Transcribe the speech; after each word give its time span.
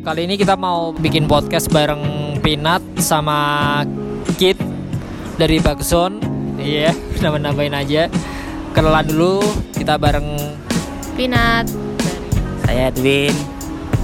Kali 0.00 0.24
ini 0.24 0.40
kita 0.40 0.56
mau 0.56 0.96
bikin 0.96 1.28
podcast 1.28 1.68
bareng 1.68 2.00
Pinat 2.40 2.80
sama 2.96 3.36
Kit 4.40 4.56
dari 5.36 5.60
Bagson. 5.60 6.16
Iya, 6.56 6.96
nama-namain 7.24 7.76
aja. 7.76 8.08
Kenalan 8.72 9.12
dulu, 9.12 9.44
kita 9.76 10.00
bareng 10.00 10.56
Pinat 11.20 11.68
Saya 12.64 12.88
Edwin. 12.88 13.36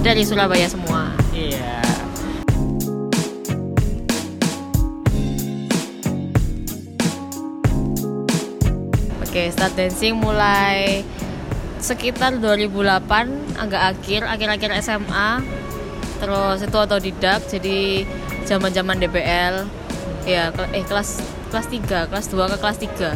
dari 0.05 0.21
Surabaya 0.21 0.69
semua. 0.69 1.09
Iya. 1.33 1.81
Oke, 9.25 9.49
start 9.49 9.73
dancing 9.73 10.17
mulai 10.17 11.01
sekitar 11.77 12.37
2008 12.41 13.57
agak 13.57 13.81
akhir 13.93 14.21
akhir-akhir 14.25 14.71
SMA. 14.81 15.56
Terus 16.17 16.59
itu 16.65 16.77
otodidak 16.77 17.41
jadi 17.45 18.07
zaman-zaman 18.45 18.97
DBL. 18.97 19.67
Ya, 20.27 20.51
eh 20.75 20.83
kelas 20.83 21.23
kelas 21.53 21.67
3, 21.71 22.11
kelas 22.11 22.27
2 22.29 22.51
ke 22.51 22.57
kelas 22.59 22.77
3. 22.83 23.11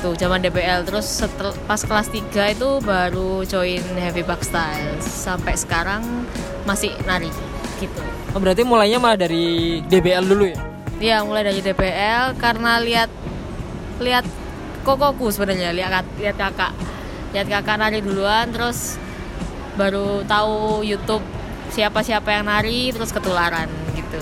Tuh, 0.00 0.16
zaman 0.16 0.40
DBL 0.40 0.88
terus 0.88 1.04
setel, 1.04 1.52
pas 1.68 1.76
kelas 1.76 2.08
3 2.08 2.56
itu 2.56 2.80
baru 2.80 3.44
join 3.44 3.84
Heavy 4.00 4.24
Back 4.24 4.40
Styles. 4.40 5.04
Sampai 5.04 5.60
sekarang 5.60 6.00
masih 6.64 6.96
nari 7.04 7.28
gitu. 7.80 8.00
Oh, 8.32 8.40
berarti 8.40 8.62
mulainya 8.64 8.96
malah 8.96 9.18
dari 9.18 9.80
DBL 9.84 10.24
dulu 10.24 10.44
ya? 10.48 10.58
Ya 11.00 11.16
mulai 11.24 11.44
dari 11.44 11.60
DBL 11.64 12.36
karena 12.36 12.80
lihat 12.80 13.08
lihat 14.00 14.24
kokoku 14.84 15.28
sebenarnya 15.28 15.72
lihat 15.76 16.04
lihat 16.16 16.36
kakak 16.36 16.72
lihat 17.36 17.46
kakak 17.48 17.76
nari 17.80 18.00
duluan 18.00 18.48
terus 18.52 18.96
baru 19.76 20.24
tahu 20.28 20.84
YouTube 20.84 21.24
siapa 21.70 22.02
siapa 22.02 22.34
yang 22.34 22.50
nari 22.50 22.90
terus 22.90 23.14
ketularan 23.14 23.70
gitu. 23.94 24.20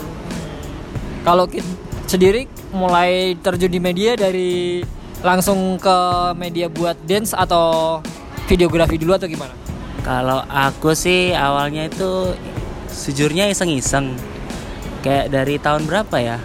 Kalau 1.24 1.45
Kit 1.49 1.65
sendiri 2.09 2.49
mulai 2.73 3.37
terjun 3.40 3.68
di 3.68 3.80
media 3.80 4.16
dari 4.16 4.80
langsung 5.21 5.77
ke 5.82 5.99
media 6.38 6.71
buat 6.71 6.95
dance 7.05 7.35
atau 7.35 7.99
videografi 8.46 8.96
dulu 8.96 9.18
atau 9.18 9.29
gimana? 9.29 9.52
Kalau 10.07 10.40
aku 10.49 10.95
sih 10.96 11.37
awalnya 11.37 11.90
itu 11.90 12.32
sejujurnya 12.88 13.51
iseng-iseng. 13.52 14.16
Kayak 15.05 15.27
dari 15.30 15.60
tahun 15.60 15.85
berapa 15.85 16.16
ya? 16.16 16.38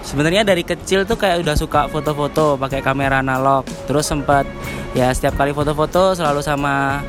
Sebenarnya 0.00 0.48
dari 0.48 0.64
kecil 0.64 1.04
tuh 1.04 1.20
kayak 1.20 1.44
udah 1.44 1.54
suka 1.54 1.86
foto-foto 1.92 2.56
pakai 2.56 2.80
kamera 2.80 3.20
analog. 3.20 3.68
Terus 3.84 4.08
sempat 4.08 4.48
ya 4.96 5.12
setiap 5.12 5.36
kali 5.36 5.52
foto-foto 5.52 6.16
selalu 6.16 6.40
sama 6.40 7.04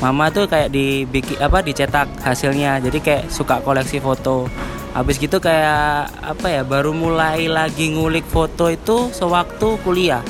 mama 0.00 0.32
tuh 0.32 0.48
kayak 0.48 0.72
dibikin 0.72 1.36
apa 1.38 1.60
dicetak 1.60 2.08
hasilnya. 2.24 2.80
Jadi 2.80 2.98
kayak 3.04 3.24
suka 3.28 3.60
koleksi 3.60 4.00
foto. 4.00 4.48
Habis 4.90 5.22
gitu 5.22 5.38
kayak 5.38 6.10
apa 6.18 6.46
ya 6.50 6.62
baru 6.66 6.90
mulai 6.90 7.46
lagi 7.46 7.94
ngulik 7.94 8.26
foto 8.26 8.66
itu 8.66 9.12
sewaktu 9.14 9.78
kuliah. 9.86 10.24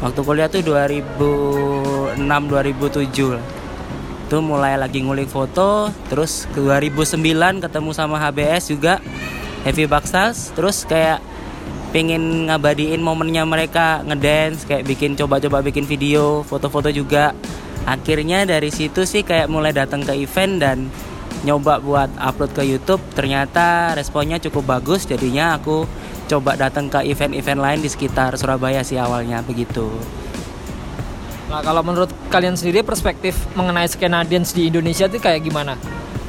Waktu 0.00 0.20
kuliah 0.24 0.48
tuh 0.48 0.62
2006 0.62 2.16
2007 2.20 3.36
lah. 3.36 3.44
Itu 4.30 4.38
mulai 4.38 4.78
lagi 4.78 5.02
ngulik 5.02 5.26
foto, 5.26 5.90
terus 6.06 6.46
ke 6.54 6.62
2009 6.62 7.58
ketemu 7.58 7.90
sama 7.90 8.14
HBS 8.22 8.70
juga 8.70 9.02
Heavy 9.66 9.90
Backstars, 9.90 10.54
terus 10.54 10.86
kayak 10.86 11.18
pengen 11.90 12.46
ngabadiin 12.46 13.02
momennya 13.02 13.42
mereka 13.42 14.06
ngedance, 14.06 14.70
kayak 14.70 14.86
bikin 14.86 15.18
coba-coba 15.18 15.66
bikin 15.66 15.82
video, 15.82 16.46
foto-foto 16.46 16.94
juga. 16.94 17.34
Akhirnya 17.88 18.44
dari 18.44 18.68
situ 18.68 19.08
sih 19.08 19.24
kayak 19.24 19.48
mulai 19.48 19.72
datang 19.72 20.04
ke 20.04 20.12
event 20.16 20.60
dan 20.60 20.78
nyoba 21.44 21.80
buat 21.80 22.10
upload 22.20 22.52
ke 22.52 22.62
YouTube. 22.64 23.02
Ternyata 23.16 23.96
responnya 23.96 24.36
cukup 24.40 24.78
bagus, 24.78 25.08
jadinya 25.08 25.56
aku 25.56 25.88
coba 26.30 26.54
datang 26.54 26.86
ke 26.86 27.02
event-event 27.10 27.60
lain 27.60 27.80
di 27.82 27.90
sekitar 27.90 28.36
Surabaya 28.38 28.84
sih 28.86 29.00
awalnya 29.00 29.42
begitu. 29.42 29.90
Nah, 31.50 31.66
kalau 31.66 31.82
menurut 31.82 32.14
kalian 32.30 32.54
sendiri 32.54 32.86
perspektif 32.86 33.34
mengenai 33.58 33.90
skena 33.90 34.22
dance 34.22 34.54
di 34.54 34.70
Indonesia 34.70 35.10
itu 35.10 35.18
kayak 35.18 35.42
gimana? 35.42 35.74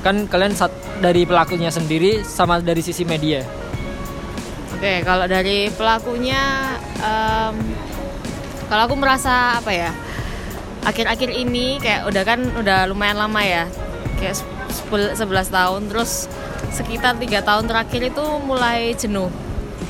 Kan 0.02 0.26
kalian 0.26 0.58
saat 0.58 0.74
dari 0.98 1.30
pelakunya 1.30 1.70
sendiri 1.70 2.26
sama 2.26 2.58
dari 2.58 2.82
sisi 2.82 3.06
media. 3.06 3.46
Oke 4.74 5.06
kalau 5.06 5.30
dari 5.30 5.70
pelakunya 5.70 6.74
em, 6.98 7.54
kalau 8.66 8.90
aku 8.90 8.98
merasa 8.98 9.62
apa 9.62 9.70
ya 9.70 9.94
akhir-akhir 10.82 11.30
ini 11.30 11.78
kayak 11.78 12.10
udah 12.10 12.24
kan 12.26 12.40
udah 12.58 12.90
lumayan 12.90 13.18
lama 13.18 13.42
ya. 13.42 13.66
Kayak 14.18 14.42
sepul- 14.70 15.14
11 15.14 15.50
tahun 15.50 15.82
terus 15.90 16.30
sekitar 16.72 17.18
tiga 17.18 17.42
tahun 17.42 17.68
terakhir 17.70 18.14
itu 18.14 18.26
mulai 18.46 18.94
jenuh. 18.98 19.30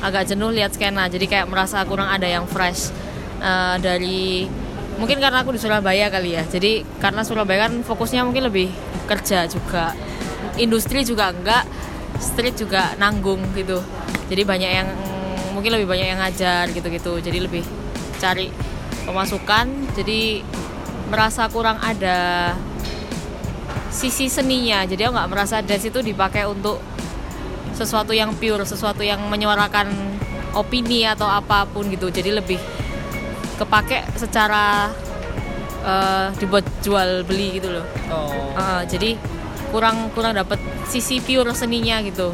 Agak 0.02 0.28
jenuh 0.28 0.50
lihat 0.50 0.74
skena 0.74 1.06
jadi 1.06 1.24
kayak 1.28 1.46
merasa 1.48 1.84
kurang 1.86 2.10
ada 2.10 2.26
yang 2.26 2.44
fresh. 2.48 2.92
Eh, 3.42 3.76
dari 3.82 4.46
mungkin 5.00 5.18
karena 5.18 5.42
aku 5.42 5.56
di 5.56 5.60
Surabaya 5.60 6.12
kali 6.12 6.36
ya. 6.36 6.44
Jadi 6.46 6.84
karena 7.00 7.24
Surabaya 7.24 7.68
kan 7.68 7.82
fokusnya 7.82 8.22
mungkin 8.22 8.46
lebih 8.46 8.68
kerja 9.08 9.48
juga. 9.48 9.96
Industri 10.60 11.02
juga 11.02 11.32
enggak 11.32 11.64
street 12.20 12.60
juga 12.60 12.92
nanggung 13.00 13.40
gitu. 13.56 13.80
Jadi 14.28 14.42
banyak 14.44 14.70
yang 14.70 14.88
mungkin 15.56 15.74
lebih 15.74 15.88
banyak 15.88 16.06
yang 16.12 16.20
ngajar 16.20 16.68
gitu-gitu. 16.70 17.18
Jadi 17.18 17.38
lebih 17.40 17.64
cari 18.22 18.48
pemasukan 19.02 19.66
jadi 19.98 20.46
merasa 21.12 21.44
kurang 21.52 21.76
ada 21.84 22.56
sisi 23.92 24.32
seninya. 24.32 24.88
Jadi 24.88 25.04
aku 25.04 25.12
nggak 25.12 25.28
merasa 25.28 25.60
dance 25.60 25.84
itu 25.84 26.00
dipakai 26.00 26.48
untuk 26.48 26.80
sesuatu 27.76 28.16
yang 28.16 28.32
pure 28.32 28.64
sesuatu 28.64 29.04
yang 29.04 29.20
menyuarakan 29.28 29.92
opini 30.56 31.04
atau 31.04 31.28
apa 31.28 31.68
pun 31.68 31.84
gitu. 31.92 32.08
Jadi 32.08 32.32
lebih 32.32 32.56
kepake 33.60 34.16
secara 34.16 34.88
eh, 35.84 36.32
dibuat 36.40 36.64
jual 36.80 37.28
beli 37.28 37.60
gitu 37.60 37.68
loh. 37.68 37.86
Oh. 38.08 38.56
Uh, 38.56 38.82
jadi 38.88 39.20
kurang 39.72 40.12
kurang 40.16 40.36
dapat 40.36 40.56
sisi 40.88 41.20
pure 41.20 41.52
seninya 41.52 42.00
gitu. 42.00 42.32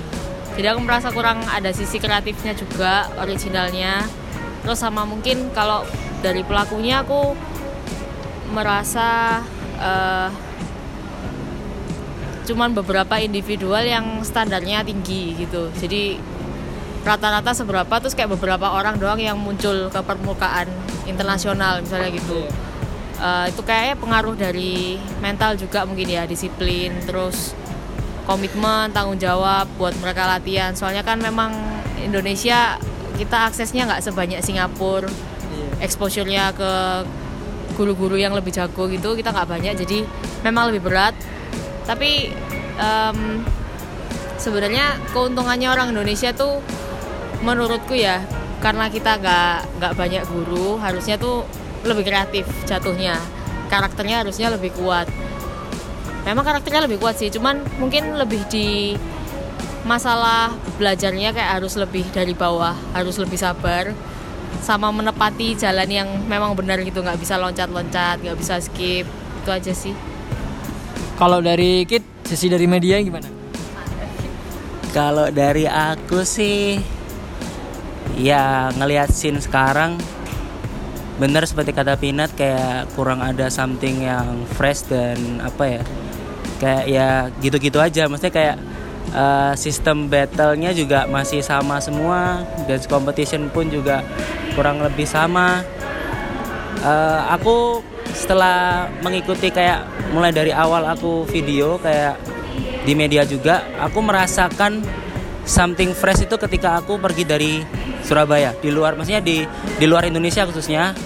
Jadi 0.59 0.67
aku 0.75 0.83
merasa 0.83 1.15
kurang 1.15 1.43
ada 1.51 1.71
sisi 1.71 1.99
kreatifnya 1.99 2.55
juga 2.55 3.11
originalnya. 3.19 4.07
Terus 4.63 4.79
sama 4.79 5.07
mungkin 5.07 5.55
kalau 5.55 5.87
dari 6.19 6.43
pelakunya 6.43 7.07
aku 7.07 7.39
merasa 8.51 9.41
uh, 9.79 10.31
cuman 12.49 12.73
beberapa 12.73 13.21
individual 13.21 13.85
yang 13.85 14.25
standarnya 14.25 14.81
tinggi 14.81 15.37
gitu. 15.37 15.69
Jadi 15.77 16.17
rata-rata 17.05 17.53
seberapa 17.53 17.95
terus 18.01 18.17
kayak 18.17 18.41
beberapa 18.41 18.73
orang 18.73 18.97
doang 18.97 19.21
yang 19.21 19.37
muncul 19.37 19.93
ke 19.93 20.01
permukaan 20.01 20.65
internasional 21.05 21.85
misalnya 21.85 22.09
gitu. 22.17 22.49
Eh, 23.19 23.45
itu 23.51 23.61
kayaknya 23.67 23.97
pengaruh 24.01 24.35
dari 24.39 24.97
mental 25.19 25.59
juga 25.59 25.83
mungkin 25.83 26.07
ya 26.07 26.23
disiplin 26.25 26.95
terus 27.03 27.53
komitmen 28.25 28.95
tanggung 28.97 29.21
jawab 29.21 29.69
buat 29.77 29.93
mereka 30.01 30.25
latihan. 30.25 30.73
Soalnya 30.73 31.05
kan 31.05 31.21
memang 31.21 31.53
Indonesia 32.01 32.81
kita 33.21 33.53
aksesnya 33.53 33.85
nggak 33.85 34.05
sebanyak 34.09 34.41
Singapura. 34.41 35.11
Exposure-nya 35.79 36.51
ke 36.57 36.73
guru-guru 37.79 38.19
yang 38.19 38.35
lebih 38.35 38.51
jago 38.51 38.91
gitu 38.91 39.15
kita 39.15 39.31
nggak 39.31 39.47
banyak 39.47 39.75
jadi 39.87 40.03
memang 40.43 40.75
lebih 40.75 40.91
berat. 40.91 41.15
Tapi 41.87 42.35
em, 42.77 43.19
sebenarnya 44.37 44.99
keuntungannya 45.15 45.71
orang 45.71 45.95
Indonesia 45.95 46.35
tuh 46.35 46.59
menurutku 47.47 47.95
ya 47.95 48.19
karena 48.59 48.91
kita 48.91 49.23
nggak 49.23 49.79
nggak 49.79 49.93
banyak 49.95 50.23
guru 50.27 50.83
harusnya 50.83 51.15
tuh 51.15 51.47
lebih 51.87 52.03
kreatif 52.03 52.45
jatuhnya. 52.67 53.15
Karakternya 53.71 54.27
harusnya 54.27 54.51
lebih 54.51 54.75
kuat. 54.75 55.07
Memang 56.27 56.43
karakternya 56.43 56.91
lebih 56.91 56.99
kuat 56.99 57.15
sih 57.17 57.31
cuman 57.31 57.63
mungkin 57.79 58.19
lebih 58.19 58.43
di 58.51 58.99
masalah 59.87 60.53
belajarnya 60.77 61.33
kayak 61.33 61.51
harus 61.63 61.79
lebih 61.81 62.05
dari 62.13 62.37
bawah 62.37 62.77
harus 62.93 63.17
lebih 63.17 63.41
sabar 63.41 63.97
sama 64.63 64.93
menepati 64.93 65.57
jalan 65.57 65.89
yang 65.89 66.09
memang 66.29 66.53
benar 66.53 66.81
gitu 66.85 67.01
nggak 67.01 67.21
bisa 67.21 67.41
loncat-loncat 67.41 68.21
nggak 68.21 68.39
bisa 68.39 68.61
skip 68.61 69.07
itu 69.43 69.51
aja 69.51 69.73
sih 69.73 69.95
Kalau 71.19 71.43
dari 71.43 71.83
Kit, 71.83 72.07
sisi 72.23 72.47
dari 72.47 72.71
media 72.71 73.03
gimana? 73.03 73.27
Kalau 74.95 75.35
dari 75.35 75.67
aku 75.67 76.23
sih 76.23 76.79
ya 78.19 78.71
ngelihat 78.75 79.11
scene 79.11 79.43
sekarang 79.43 79.99
bener 81.19 81.43
seperti 81.43 81.75
kata 81.75 81.99
Pinat 81.99 82.31
kayak 82.39 82.95
kurang 82.95 83.19
ada 83.19 83.51
something 83.51 84.07
yang 84.07 84.47
fresh 84.55 84.87
dan 84.87 85.43
apa 85.43 85.65
ya 85.67 85.83
kayak 86.63 86.85
ya 86.87 87.09
gitu-gitu 87.43 87.83
aja 87.83 88.07
maksudnya 88.07 88.35
kayak 88.35 88.57
eh, 89.13 89.53
sistem 89.57 90.09
battle-nya 90.11 90.73
juga 90.77 91.05
masih 91.09 91.41
sama 91.45 91.81
semua. 91.81 92.45
Dance 92.69 92.89
competition 92.89 93.49
pun 93.53 93.69
juga 93.69 94.05
kurang 94.53 94.81
lebih 94.83 95.07
sama. 95.07 95.63
Eh, 96.79 97.21
aku 97.33 97.83
setelah 98.15 98.89
mengikuti 99.05 99.53
kayak 99.53 99.85
mulai 100.11 100.33
dari 100.33 100.51
awal 100.51 100.89
aku 100.89 101.29
video 101.29 101.77
kayak 101.77 102.17
di 102.89 102.97
media 102.97 103.21
juga 103.29 103.69
aku 103.77 104.01
merasakan 104.01 104.81
something 105.45 105.93
fresh 105.93 106.25
itu 106.25 106.37
ketika 106.41 106.81
aku 106.81 106.97
pergi 106.97 107.25
dari 107.29 107.53
Surabaya. 108.01 108.57
Di 108.57 108.73
luar 108.73 108.97
maksudnya 108.97 109.21
di 109.21 109.45
di 109.77 109.87
luar 109.87 110.09
Indonesia 110.09 110.49
khususnya 110.49 110.97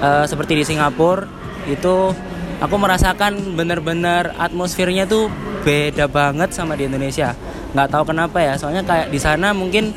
uh, 0.00 0.24
seperti 0.24 0.56
di 0.56 0.64
Singapura 0.64 1.28
itu 1.68 2.16
aku 2.58 2.74
merasakan 2.78 3.54
bener-bener 3.54 4.34
atmosfernya 4.34 5.06
tuh 5.06 5.30
beda 5.62 6.10
banget 6.10 6.50
sama 6.54 6.74
di 6.74 6.90
Indonesia. 6.90 7.34
Nggak 7.74 7.88
tahu 7.92 8.04
kenapa 8.14 8.38
ya 8.42 8.54
soalnya 8.58 8.82
kayak 8.82 9.12
di 9.12 9.20
sana 9.20 9.54
mungkin 9.54 9.94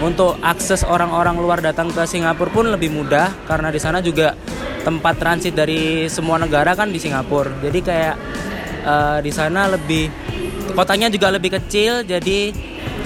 untuk 0.00 0.38
akses 0.40 0.82
orang-orang 0.86 1.36
luar 1.36 1.58
datang 1.60 1.92
ke 1.92 2.02
Singapura 2.08 2.50
pun 2.50 2.66
lebih 2.72 2.88
mudah 2.88 3.44
karena 3.44 3.68
di 3.68 3.80
sana 3.82 4.00
juga 4.00 4.32
tempat 4.80 5.20
transit 5.20 5.52
dari 5.52 6.08
semua 6.08 6.40
negara 6.40 6.72
kan 6.72 6.88
di 6.88 6.96
Singapura. 6.96 7.52
Jadi 7.60 7.78
kayak 7.84 8.14
uh, 8.86 9.18
di 9.20 9.30
sana 9.30 9.68
lebih 9.68 10.08
kotanya 10.72 11.12
juga 11.12 11.28
lebih 11.34 11.52
kecil 11.60 12.06
jadi 12.06 12.54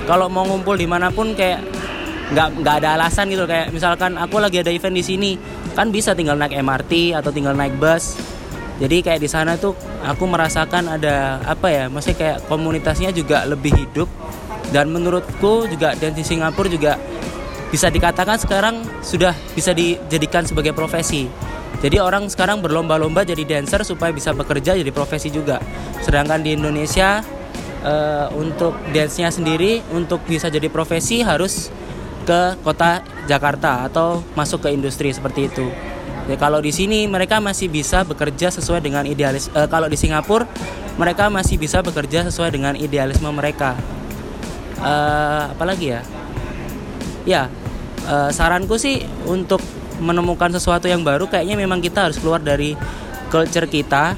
kalau 0.04 0.28
mau 0.28 0.44
ngumpul 0.44 0.76
di 0.76 0.84
mana 0.84 1.08
pun 1.08 1.32
kayak 1.32 1.64
nggak 2.30 2.48
nggak 2.62 2.74
ada 2.84 2.88
alasan 2.96 3.26
gitu. 3.28 3.44
Kayak 3.44 3.74
misalkan 3.74 4.14
aku 4.14 4.38
lagi 4.38 4.62
ada 4.62 4.70
event 4.70 4.94
di 4.94 5.04
sini 5.04 5.30
kan 5.74 5.90
bisa 5.90 6.14
tinggal 6.14 6.38
naik 6.38 6.54
MRT 6.54 7.18
atau 7.18 7.34
tinggal 7.34 7.58
naik 7.58 7.74
bus 7.74 8.14
jadi 8.84 9.00
kayak 9.00 9.20
di 9.24 9.32
sana 9.32 9.56
tuh 9.56 9.72
aku 10.04 10.28
merasakan 10.28 11.00
ada 11.00 11.40
apa 11.48 11.72
ya 11.72 11.84
masih 11.88 12.12
kayak 12.12 12.44
komunitasnya 12.52 13.16
juga 13.16 13.48
lebih 13.48 13.72
hidup. 13.72 14.12
Dan 14.68 14.92
menurutku 14.92 15.64
juga 15.72 15.96
dan 15.96 16.12
di 16.12 16.20
Singapura 16.20 16.68
juga 16.68 17.00
bisa 17.72 17.88
dikatakan 17.88 18.36
sekarang 18.36 18.84
sudah 19.00 19.32
bisa 19.56 19.72
dijadikan 19.72 20.44
sebagai 20.44 20.76
profesi. 20.76 21.30
Jadi 21.80 21.96
orang 21.96 22.28
sekarang 22.28 22.60
berlomba-lomba 22.60 23.24
jadi 23.24 23.44
dancer 23.44 23.80
supaya 23.88 24.12
bisa 24.12 24.36
bekerja 24.36 24.76
jadi 24.76 24.92
profesi 24.92 25.32
juga. 25.32 25.62
Sedangkan 26.04 26.44
di 26.44 26.52
Indonesia 26.58 27.24
uh, 27.86 28.28
untuk 28.36 28.76
dance-nya 28.92 29.32
sendiri 29.32 29.80
untuk 29.96 30.20
bisa 30.28 30.52
jadi 30.52 30.68
profesi 30.68 31.24
harus 31.24 31.72
ke 32.24 32.56
kota 32.60 33.04
Jakarta 33.30 33.88
atau 33.88 34.20
masuk 34.36 34.68
ke 34.68 34.68
industri 34.72 35.12
seperti 35.12 35.48
itu. 35.48 35.93
Ya, 36.24 36.40
kalau 36.40 36.64
di 36.64 36.72
sini 36.72 37.04
mereka 37.04 37.36
masih 37.36 37.68
bisa 37.68 38.00
bekerja 38.00 38.48
sesuai 38.48 38.80
dengan 38.80 39.04
idealis. 39.04 39.52
Uh, 39.52 39.68
kalau 39.68 39.92
di 39.92 39.96
Singapura 40.00 40.48
mereka 40.96 41.28
masih 41.28 41.60
bisa 41.60 41.84
bekerja 41.84 42.24
sesuai 42.24 42.54
dengan 42.54 42.72
idealisme 42.78 43.28
mereka. 43.28 43.76
Uh, 44.80 45.52
apalagi 45.52 45.92
ya? 45.92 46.00
Ya, 47.28 47.42
uh, 48.08 48.32
saranku 48.32 48.80
sih 48.80 49.04
untuk 49.28 49.60
menemukan 50.00 50.48
sesuatu 50.52 50.88
yang 50.88 51.04
baru 51.04 51.28
kayaknya 51.28 51.60
memang 51.60 51.84
kita 51.84 52.08
harus 52.08 52.18
keluar 52.18 52.40
dari 52.40 52.72
culture 53.28 53.68
kita, 53.68 54.16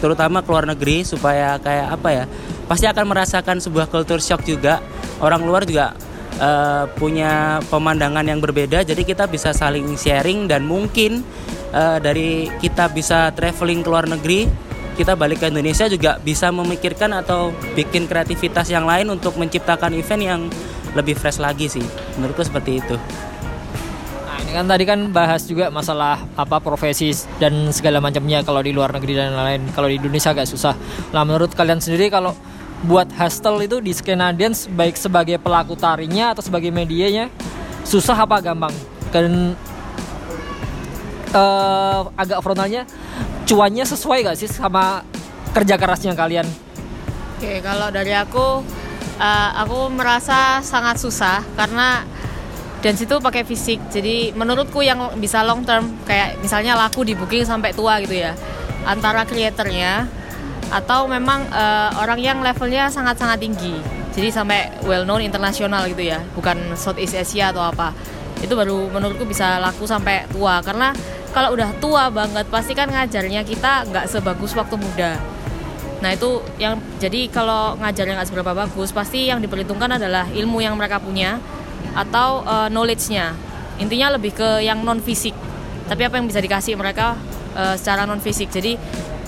terutama 0.00 0.40
keluar 0.40 0.64
negeri 0.64 1.04
supaya 1.04 1.60
kayak 1.60 2.00
apa 2.00 2.08
ya? 2.12 2.24
Pasti 2.64 2.88
akan 2.88 3.04
merasakan 3.12 3.60
sebuah 3.60 3.92
culture 3.92 4.24
shock 4.24 4.42
juga. 4.48 4.80
Orang 5.16 5.48
luar 5.48 5.64
juga 5.64 5.96
uh, 6.38 6.84
punya 6.96 7.60
pemandangan 7.68 8.24
yang 8.26 8.40
berbeda 8.40 8.82
jadi 8.82 9.02
kita 9.02 9.24
bisa 9.28 9.52
saling 9.52 9.96
sharing 9.96 10.48
dan 10.48 10.64
mungkin 10.64 11.24
uh, 11.72 11.98
dari 12.00 12.48
kita 12.60 12.88
bisa 12.92 13.32
traveling 13.32 13.84
ke 13.84 13.88
luar 13.88 14.06
negeri 14.08 14.66
kita 14.96 15.12
balik 15.12 15.44
ke 15.44 15.52
Indonesia 15.52 15.84
juga 15.92 16.16
bisa 16.16 16.48
memikirkan 16.48 17.12
atau 17.12 17.52
bikin 17.76 18.08
kreativitas 18.08 18.72
yang 18.72 18.88
lain 18.88 19.12
untuk 19.12 19.36
menciptakan 19.36 19.92
event 19.92 20.22
yang 20.24 20.40
lebih 20.96 21.12
fresh 21.12 21.36
lagi 21.36 21.68
sih. 21.68 21.84
Menurutku 22.16 22.40
seperti 22.40 22.80
itu. 22.80 22.96
Nah 24.24 24.36
ini 24.40 24.52
kan 24.56 24.64
tadi 24.64 24.84
kan 24.88 25.12
bahas 25.12 25.44
juga 25.44 25.68
masalah 25.68 26.24
apa 26.32 26.64
profesi 26.64 27.12
dan 27.36 27.68
segala 27.76 28.00
macamnya 28.00 28.40
kalau 28.40 28.64
di 28.64 28.72
luar 28.72 28.96
negeri 28.96 29.20
dan 29.20 29.36
lain-lain. 29.36 29.68
Kalau 29.76 29.92
di 29.92 30.00
Indonesia 30.00 30.32
agak 30.32 30.48
susah. 30.48 30.72
Nah 31.12 31.22
menurut 31.28 31.52
kalian 31.52 31.78
sendiri 31.84 32.08
kalau 32.08 32.32
buat 32.84 33.08
hostel 33.16 33.64
itu 33.64 33.80
di 33.80 33.92
Skenadians 33.96 34.68
baik 34.68 35.00
sebagai 35.00 35.40
pelaku 35.40 35.72
tarinya 35.78 36.36
atau 36.36 36.44
sebagai 36.44 36.68
medianya 36.68 37.32
susah 37.86 38.18
apa 38.18 38.42
gampang 38.44 38.74
kan 39.08 39.56
uh, 41.32 42.00
agak 42.18 42.44
frontalnya 42.44 42.84
cuannya 43.48 43.84
sesuai 43.86 44.26
gak 44.26 44.36
sih 44.36 44.50
sama 44.50 45.06
kerja 45.56 45.80
kerasnya 45.80 46.12
kalian? 46.12 46.44
Oke 47.38 47.64
kalau 47.64 47.88
dari 47.88 48.12
aku 48.12 48.60
uh, 49.16 49.50
aku 49.64 49.88
merasa 49.88 50.60
sangat 50.60 51.00
susah 51.00 51.40
karena 51.56 52.04
dan 52.84 52.92
situ 52.92 53.16
pakai 53.18 53.42
fisik 53.42 53.80
jadi 53.88 54.36
menurutku 54.36 54.84
yang 54.84 55.16
bisa 55.16 55.40
long 55.40 55.64
term 55.64 55.96
kayak 56.04 56.38
misalnya 56.44 56.76
laku 56.76 57.02
di 57.08 57.16
booking 57.16 57.48
sampai 57.48 57.72
tua 57.72 57.98
gitu 58.04 58.20
ya 58.20 58.36
antara 58.84 59.24
kreatornya 59.24 60.06
atau 60.70 61.06
memang 61.06 61.46
uh, 61.50 61.94
orang 62.02 62.18
yang 62.18 62.38
levelnya 62.42 62.90
sangat-sangat 62.90 63.38
tinggi. 63.38 63.76
Jadi 64.16 64.28
sampai 64.32 64.72
well 64.88 65.04
known 65.04 65.20
internasional 65.20 65.84
gitu 65.86 66.02
ya. 66.02 66.24
Bukan 66.32 66.74
Southeast 66.74 67.14
Asia 67.14 67.52
atau 67.52 67.62
apa. 67.62 67.92
Itu 68.40 68.56
baru 68.56 68.88
menurutku 68.88 69.28
bisa 69.28 69.60
laku 69.60 69.84
sampai 69.84 70.24
tua. 70.32 70.64
Karena 70.64 70.96
kalau 71.36 71.52
udah 71.52 71.70
tua 71.78 72.08
banget 72.08 72.48
pasti 72.48 72.72
kan 72.72 72.88
ngajarnya 72.88 73.44
kita 73.44 73.84
nggak 73.92 74.08
sebagus 74.08 74.56
waktu 74.56 74.80
muda. 74.80 75.20
Nah 76.00 76.10
itu 76.12 76.40
yang 76.56 76.80
jadi 76.96 77.28
kalau 77.28 77.76
ngajarnya 77.76 78.16
nggak 78.16 78.28
seberapa 78.28 78.52
bagus 78.56 78.92
pasti 78.92 79.28
yang 79.28 79.40
diperhitungkan 79.44 80.00
adalah 80.00 80.28
ilmu 80.32 80.64
yang 80.64 80.76
mereka 80.80 80.96
punya 80.96 81.36
atau 81.92 82.40
uh, 82.44 82.68
knowledge-nya. 82.72 83.36
Intinya 83.76 84.16
lebih 84.16 84.32
ke 84.32 84.64
yang 84.64 84.80
non 84.80 85.00
fisik. 85.04 85.36
Tapi 85.86 86.02
apa 86.08 86.16
yang 86.16 86.26
bisa 86.26 86.40
dikasih 86.40 86.74
mereka 86.76 87.20
uh, 87.52 87.76
secara 87.76 88.08
non 88.08 88.20
fisik. 88.20 88.48
Jadi 88.48 88.80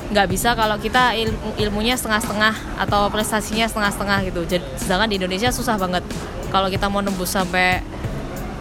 nggak 0.09 0.27
bisa 0.33 0.57
kalau 0.57 0.81
kita 0.81 1.13
ilmu, 1.13 1.61
ilmunya 1.61 1.93
setengah-setengah 1.93 2.81
atau 2.81 3.13
prestasinya 3.13 3.69
setengah-setengah 3.69 4.19
gitu. 4.33 4.41
Jadi, 4.49 4.65
sedangkan 4.81 5.09
di 5.13 5.17
Indonesia 5.21 5.53
susah 5.53 5.77
banget 5.77 6.01
kalau 6.49 6.73
kita 6.73 6.89
mau 6.89 7.05
nembus 7.05 7.29
sampai 7.37 7.85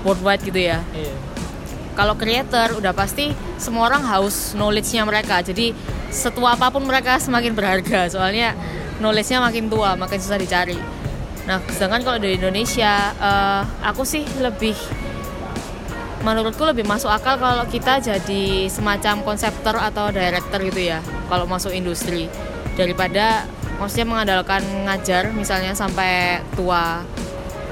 worldwide 0.03 0.43
gitu 0.43 0.59
ya. 0.59 0.83
Iya. 0.91 1.15
Kalau 1.97 2.13
creator 2.13 2.77
udah 2.77 2.93
pasti 2.93 3.33
semua 3.57 3.89
orang 3.89 4.05
haus 4.05 4.53
knowledge-nya 4.53 5.07
mereka. 5.07 5.41
Jadi 5.41 5.73
setua 6.13 6.53
apa 6.53 6.69
pun 6.69 6.85
mereka 6.85 7.17
semakin 7.17 7.57
berharga. 7.57 8.05
Soalnya 8.11 8.53
knowledge-nya 9.01 9.41
makin 9.41 9.65
tua, 9.71 9.97
makin 9.97 10.19
susah 10.21 10.37
dicari. 10.37 10.77
Nah, 11.47 11.63
sedangkan 11.71 12.03
kalau 12.03 12.19
di 12.19 12.35
Indonesia, 12.37 13.15
uh, 13.17 13.63
aku 13.81 14.03
sih 14.03 14.27
lebih 14.43 14.75
menurutku 16.25 16.65
lebih 16.65 16.85
masuk 16.87 17.11
akal 17.13 17.37
kalau 17.37 17.65
kita 17.69 18.01
jadi 18.01 18.65
semacam 18.71 19.21
konseptor 19.21 19.77
atau 19.77 20.09
director 20.09 20.57
gitu 20.65 20.81
ya 20.81 20.99
kalau 21.29 21.45
masuk 21.45 21.73
industri. 21.73 22.31
Daripada 22.73 23.45
maksudnya 23.77 24.05
mengandalkan 24.09 24.61
ngajar 24.85 25.29
misalnya 25.33 25.73
sampai 25.77 26.41
tua 26.57 27.05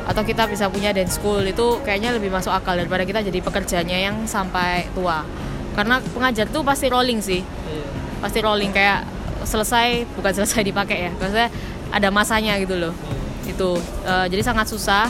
atau 0.05 0.21
kita 0.21 0.45
bisa 0.45 0.69
punya 0.69 0.93
dance 0.93 1.17
school 1.17 1.41
itu 1.41 1.81
kayaknya 1.81 2.13
lebih 2.13 2.29
masuk 2.29 2.53
akal 2.53 2.77
daripada 2.77 3.01
kita 3.01 3.25
jadi 3.25 3.41
pekerjanya 3.41 3.97
yang 3.97 4.29
sampai 4.29 4.85
tua. 4.93 5.25
Karena 5.73 5.99
pengajar 6.13 6.45
tuh 6.49 6.61
pasti 6.61 6.89
rolling 6.89 7.19
sih. 7.21 7.41
Iya. 7.41 7.85
pasti 8.23 8.39
rolling 8.41 8.71
kayak 8.73 9.05
selesai 9.45 10.07
bukan 10.17 10.33
selesai 10.33 10.65
dipakai 10.65 11.09
ya 11.09 11.11
maksudnya 11.13 11.49
ada 11.89 12.09
masanya 12.13 12.57
gitu 12.61 12.77
loh. 12.77 12.93
Iya. 12.93 13.53
itu 13.53 13.69
uh, 14.05 14.25
jadi 14.29 14.41
sangat 14.45 14.69
susah. 14.69 15.09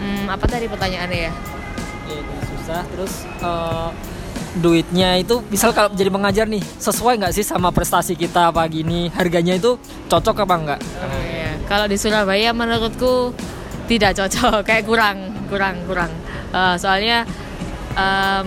Hmm, 0.00 0.32
apa 0.32 0.48
tadi 0.48 0.64
pertanyaannya 0.64 1.20
ya 1.28 1.32
susah 2.70 2.86
terus 2.86 3.14
uh, 3.42 3.90
duitnya 4.62 5.18
itu 5.18 5.42
misal 5.50 5.74
kalau 5.74 5.90
jadi 5.90 6.10
mengajar 6.10 6.46
nih 6.46 6.62
sesuai 6.78 7.18
nggak 7.18 7.34
sih 7.34 7.42
sama 7.42 7.74
prestasi 7.74 8.14
kita 8.14 8.54
pagi 8.54 8.86
ini? 8.86 9.10
Harganya 9.10 9.58
itu 9.58 9.74
cocok 10.06 10.46
apa 10.46 10.54
enggak 10.54 10.80
oh, 11.02 11.22
iya. 11.26 11.58
kalau 11.66 11.90
di 11.90 11.98
Surabaya 11.98 12.54
menurutku 12.54 13.34
tidak 13.90 14.14
cocok 14.14 14.62
kayak 14.70 14.86
kurang 14.86 15.34
kurang 15.50 15.82
kurang. 15.90 16.14
Uh, 16.54 16.78
soalnya 16.78 17.26
um, 17.98 18.46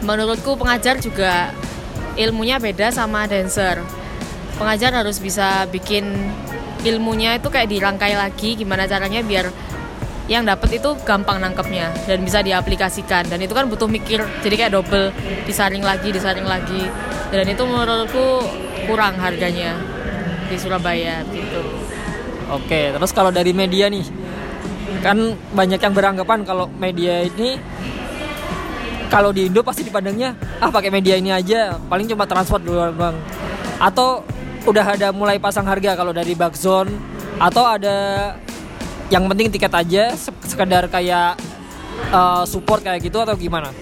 menurutku 0.00 0.56
pengajar 0.56 0.96
juga 0.96 1.52
ilmunya 2.16 2.56
beda 2.56 2.88
sama 2.88 3.28
dancer. 3.28 3.84
Pengajar 4.56 4.96
harus 4.96 5.20
bisa 5.20 5.68
bikin 5.68 6.08
ilmunya 6.84 7.36
itu 7.36 7.52
kayak 7.52 7.68
dirangkai 7.68 8.16
lagi 8.16 8.56
gimana 8.56 8.88
caranya 8.88 9.20
biar 9.20 9.52
yang 10.30 10.46
dapat 10.46 10.78
itu 10.78 10.94
gampang 11.02 11.42
nangkepnya 11.42 11.90
dan 12.06 12.22
bisa 12.22 12.38
diaplikasikan. 12.38 13.26
Dan 13.26 13.42
itu 13.42 13.50
kan 13.50 13.66
butuh 13.66 13.90
mikir 13.90 14.22
jadi 14.46 14.54
kayak 14.54 14.72
double 14.78 15.10
disaring 15.42 15.82
lagi 15.82 16.14
disaring 16.14 16.46
lagi. 16.46 16.86
Dan 17.34 17.50
itu 17.50 17.66
menurutku 17.66 18.46
kurang 18.86 19.18
harganya 19.18 19.74
di 20.46 20.54
Surabaya 20.54 21.26
gitu. 21.34 21.60
Oke, 22.54 22.94
terus 22.94 23.10
kalau 23.10 23.34
dari 23.34 23.50
media 23.50 23.90
nih 23.90 24.06
kan 25.02 25.18
banyak 25.54 25.82
yang 25.82 25.94
beranggapan 25.94 26.46
kalau 26.46 26.66
media 26.78 27.22
ini 27.22 27.58
kalau 29.06 29.30
di 29.30 29.46
Indo 29.46 29.62
pasti 29.62 29.86
dipandangnya 29.86 30.34
ah 30.58 30.70
pakai 30.70 30.90
media 30.90 31.14
ini 31.14 31.30
aja 31.30 31.78
paling 31.90 32.06
cuma 32.06 32.30
transport 32.30 32.62
doang 32.62 32.94
bang. 32.94 33.18
Atau 33.82 34.22
udah 34.62 34.94
ada 34.94 35.10
mulai 35.10 35.42
pasang 35.42 35.66
harga 35.66 35.98
kalau 35.98 36.14
dari 36.14 36.38
Bakzone 36.38 36.94
atau 37.40 37.64
ada 37.66 37.98
yang 39.10 39.26
penting 39.26 39.50
tiket 39.50 39.74
aja 39.74 40.14
sekedar 40.46 40.86
kayak 40.86 41.34
uh, 42.14 42.46
support 42.46 42.80
kayak 42.86 43.02
gitu 43.02 43.18
atau 43.18 43.34
gimana 43.34 43.74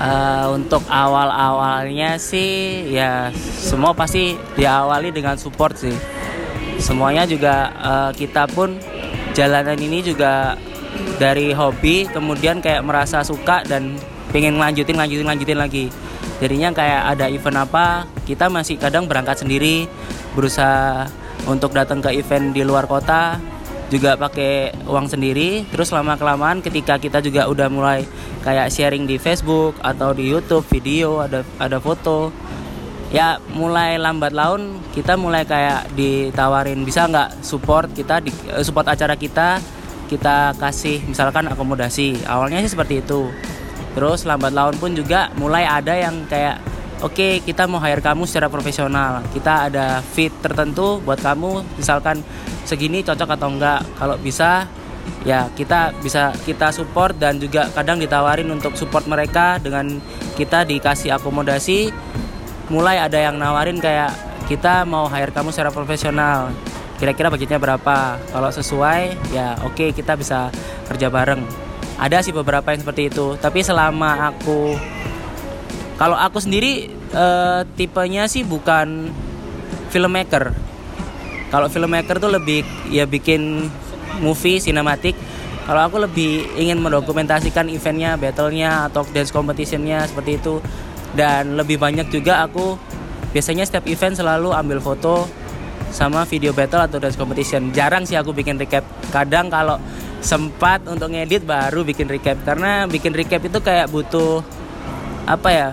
Eh, 0.00 0.46
untuk 0.48 0.80
awal-awalnya 0.88 2.16
sih 2.16 2.88
ya 2.88 3.28
semua 3.36 3.92
pasti 3.92 4.32
diawali 4.56 5.12
dengan 5.12 5.36
support 5.36 5.76
sih. 5.76 5.92
Semuanya 6.80 7.28
juga 7.28 7.68
eh, 7.68 8.10
kita 8.16 8.48
pun 8.48 8.80
jalanan 9.36 9.76
ini 9.76 10.00
juga 10.00 10.56
dari 11.20 11.52
hobi 11.52 12.08
kemudian 12.08 12.64
kayak 12.64 12.80
merasa 12.80 13.20
suka 13.20 13.60
dan 13.68 14.00
pengen 14.32 14.56
lanjutin 14.56 14.96
lanjutin 14.96 15.28
lanjutin 15.28 15.60
lagi. 15.60 15.92
Jadinya 16.40 16.72
kayak 16.72 17.02
ada 17.12 17.28
event 17.28 17.68
apa 17.68 18.08
kita 18.24 18.48
masih 18.48 18.80
kadang 18.80 19.04
berangkat 19.04 19.44
sendiri 19.44 19.84
berusaha 20.32 21.12
untuk 21.50 21.74
datang 21.74 21.98
ke 21.98 22.14
event 22.14 22.54
di 22.54 22.62
luar 22.62 22.86
kota 22.86 23.42
juga 23.90 24.14
pakai 24.14 24.86
uang 24.86 25.10
sendiri. 25.10 25.66
Terus 25.66 25.90
lama 25.90 26.14
kelamaan 26.14 26.62
ketika 26.62 26.96
kita 26.96 27.18
juga 27.18 27.50
udah 27.50 27.66
mulai 27.66 28.06
kayak 28.46 28.70
sharing 28.70 29.04
di 29.04 29.18
Facebook 29.18 29.74
atau 29.82 30.14
di 30.14 30.30
YouTube 30.30 30.62
video 30.70 31.20
ada 31.20 31.42
ada 31.58 31.82
foto 31.82 32.30
ya 33.10 33.42
mulai 33.58 33.98
lambat 33.98 34.30
laun 34.30 34.78
kita 34.94 35.18
mulai 35.18 35.42
kayak 35.42 35.90
ditawarin 35.98 36.86
bisa 36.86 37.10
nggak 37.10 37.42
support 37.42 37.90
kita 37.90 38.22
di 38.22 38.30
eh, 38.54 38.62
support 38.62 38.86
acara 38.86 39.18
kita? 39.18 39.58
Kita 40.06 40.58
kasih 40.58 41.06
misalkan 41.06 41.46
akomodasi. 41.46 42.26
Awalnya 42.26 42.62
sih 42.66 42.74
seperti 42.74 43.02
itu. 43.02 43.30
Terus 43.94 44.26
lambat 44.26 44.54
laun 44.54 44.74
pun 44.78 44.90
juga 44.94 45.30
mulai 45.38 45.66
ada 45.66 45.94
yang 45.94 46.26
kayak 46.26 46.58
oke 47.00 47.16
okay, 47.16 47.32
kita 47.40 47.64
mau 47.64 47.80
hire 47.80 48.04
kamu 48.04 48.28
secara 48.28 48.52
profesional. 48.52 49.24
Kita 49.32 49.68
ada 49.72 50.04
fit 50.04 50.32
tertentu 50.44 51.00
buat 51.00 51.20
kamu. 51.20 51.80
Misalkan 51.80 52.20
segini 52.68 53.00
cocok 53.00 53.36
atau 53.36 53.48
enggak. 53.48 53.80
Kalau 53.96 54.16
bisa 54.20 54.68
ya 55.24 55.48
kita 55.52 55.96
bisa 56.00 56.32
kita 56.44 56.72
support 56.72 57.16
dan 57.16 57.36
juga 57.40 57.68
kadang 57.72 58.00
ditawarin 58.00 58.48
untuk 58.48 58.76
support 58.76 59.04
mereka 59.08 59.56
dengan 59.60 60.00
kita 60.36 60.68
dikasih 60.68 61.16
akomodasi. 61.16 61.92
Mulai 62.70 63.02
ada 63.02 63.18
yang 63.18 63.40
nawarin 63.40 63.82
kayak 63.82 64.14
kita 64.46 64.86
mau 64.86 65.08
hire 65.08 65.32
kamu 65.34 65.50
secara 65.50 65.74
profesional. 65.74 66.52
Kira-kira 67.00 67.32
budgetnya 67.32 67.56
berapa? 67.56 68.20
Kalau 68.20 68.50
sesuai 68.52 69.32
ya 69.32 69.56
oke 69.64 69.72
okay, 69.72 69.88
kita 69.96 70.14
bisa 70.20 70.52
kerja 70.86 71.08
bareng. 71.08 71.40
Ada 72.00 72.24
sih 72.24 72.32
beberapa 72.32 72.72
yang 72.72 72.80
seperti 72.80 73.12
itu. 73.12 73.36
Tapi 73.36 73.60
selama 73.60 74.32
aku 74.32 74.72
kalau 76.00 76.16
aku 76.16 76.40
sendiri 76.40 76.88
uh, 77.12 77.68
tipenya 77.76 78.24
sih 78.24 78.40
bukan 78.40 79.12
filmmaker. 79.92 80.56
Kalau 81.52 81.68
filmmaker 81.68 82.16
tuh 82.16 82.32
lebih 82.32 82.64
ya 82.88 83.04
bikin 83.04 83.68
movie 84.24 84.64
sinematik 84.64 85.12
kalau 85.68 85.84
aku 85.84 86.00
lebih 86.00 86.48
ingin 86.56 86.80
mendokumentasikan 86.80 87.68
eventnya 87.68 88.16
battlenya 88.16 88.88
atau 88.88 89.04
dance 89.12 89.28
competitionnya 89.28 90.08
seperti 90.08 90.40
itu. 90.40 90.64
Dan 91.12 91.60
lebih 91.60 91.76
banyak 91.76 92.08
juga 92.08 92.48
aku 92.48 92.80
biasanya 93.36 93.68
setiap 93.68 93.84
event 93.84 94.16
selalu 94.16 94.56
ambil 94.56 94.80
foto 94.80 95.28
sama 95.92 96.24
video 96.24 96.56
battle 96.56 96.80
atau 96.80 96.96
dance 96.96 97.20
competition. 97.20 97.76
Jarang 97.76 98.08
sih 98.08 98.16
aku 98.16 98.32
bikin 98.32 98.56
recap. 98.56 98.88
Kadang 99.12 99.52
kalau 99.52 99.76
sempat 100.24 100.80
untuk 100.88 101.12
ngedit 101.12 101.44
baru 101.44 101.84
bikin 101.84 102.08
recap. 102.08 102.40
Karena 102.40 102.88
bikin 102.88 103.12
recap 103.12 103.44
itu 103.44 103.60
kayak 103.60 103.92
butuh 103.92 104.40
apa 105.28 105.48
ya 105.52 105.68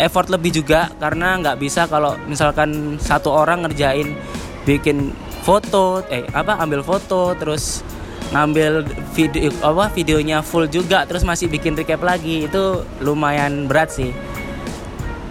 effort 0.00 0.32
lebih 0.32 0.64
juga 0.64 0.88
karena 0.96 1.36
nggak 1.38 1.56
bisa 1.60 1.84
kalau 1.86 2.16
misalkan 2.24 2.96
satu 2.96 3.30
orang 3.30 3.68
ngerjain 3.68 4.16
bikin 4.64 5.12
foto 5.44 6.04
eh 6.12 6.24
apa 6.32 6.60
ambil 6.60 6.84
foto 6.84 7.32
terus 7.36 7.80
ngambil 8.30 8.86
video 9.16 9.50
apa 9.64 9.90
videonya 9.90 10.38
full 10.44 10.70
juga 10.70 11.02
terus 11.08 11.26
masih 11.26 11.50
bikin 11.50 11.74
recap 11.74 12.00
lagi 12.00 12.46
itu 12.46 12.84
lumayan 13.02 13.66
berat 13.66 13.90
sih. 13.90 14.14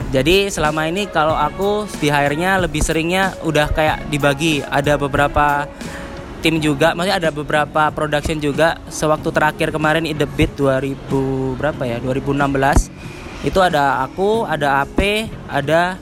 Jadi 0.09 0.49
selama 0.49 0.89
ini 0.89 1.05
kalau 1.05 1.37
aku 1.37 1.85
di 2.01 2.09
hire-nya 2.09 2.57
lebih 2.57 2.81
seringnya 2.81 3.37
udah 3.45 3.69
kayak 3.69 4.09
dibagi 4.09 4.65
ada 4.65 4.97
beberapa 4.97 5.69
tim 6.41 6.57
juga 6.57 6.97
masih 6.97 7.13
ada 7.13 7.29
beberapa 7.29 7.93
production 7.93 8.41
juga. 8.41 8.81
Sewaktu 8.89 9.29
terakhir 9.29 9.69
kemarin 9.69 10.09
in 10.09 10.17
the 10.17 10.25
beat 10.33 10.49
2000 10.57 10.97
berapa 11.61 11.83
ya? 11.85 12.01
2016 12.01 12.89
itu 13.39 13.59
ada 13.63 14.03
aku 14.03 14.43
ada 14.43 14.83
AP 14.83 15.31
ada 15.47 15.95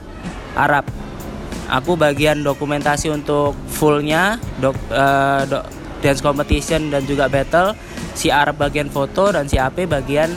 Arab. 0.58 0.84
Aku 1.68 2.00
bagian 2.00 2.40
dokumentasi 2.40 3.12
untuk 3.12 3.52
fullnya 3.68 4.40
dok, 4.56 4.72
uh, 4.88 5.44
dok, 5.44 5.64
dance 6.00 6.24
competition 6.24 6.90
dan 6.90 7.04
juga 7.04 7.28
battle. 7.28 7.76
Si 8.18 8.32
Arab 8.32 8.58
bagian 8.58 8.90
foto 8.90 9.30
dan 9.30 9.46
si 9.46 9.60
AP 9.60 9.86
bagian 9.86 10.32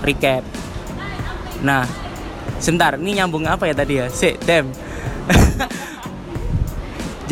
recap. 0.00 0.46
Nah 1.60 1.84
sebentar 2.62 2.96
ini 2.96 3.20
nyambung 3.20 3.44
apa 3.44 3.68
ya 3.68 3.74
tadi 3.76 4.00
ya? 4.00 4.06
Si 4.08 4.32
dem 4.46 4.72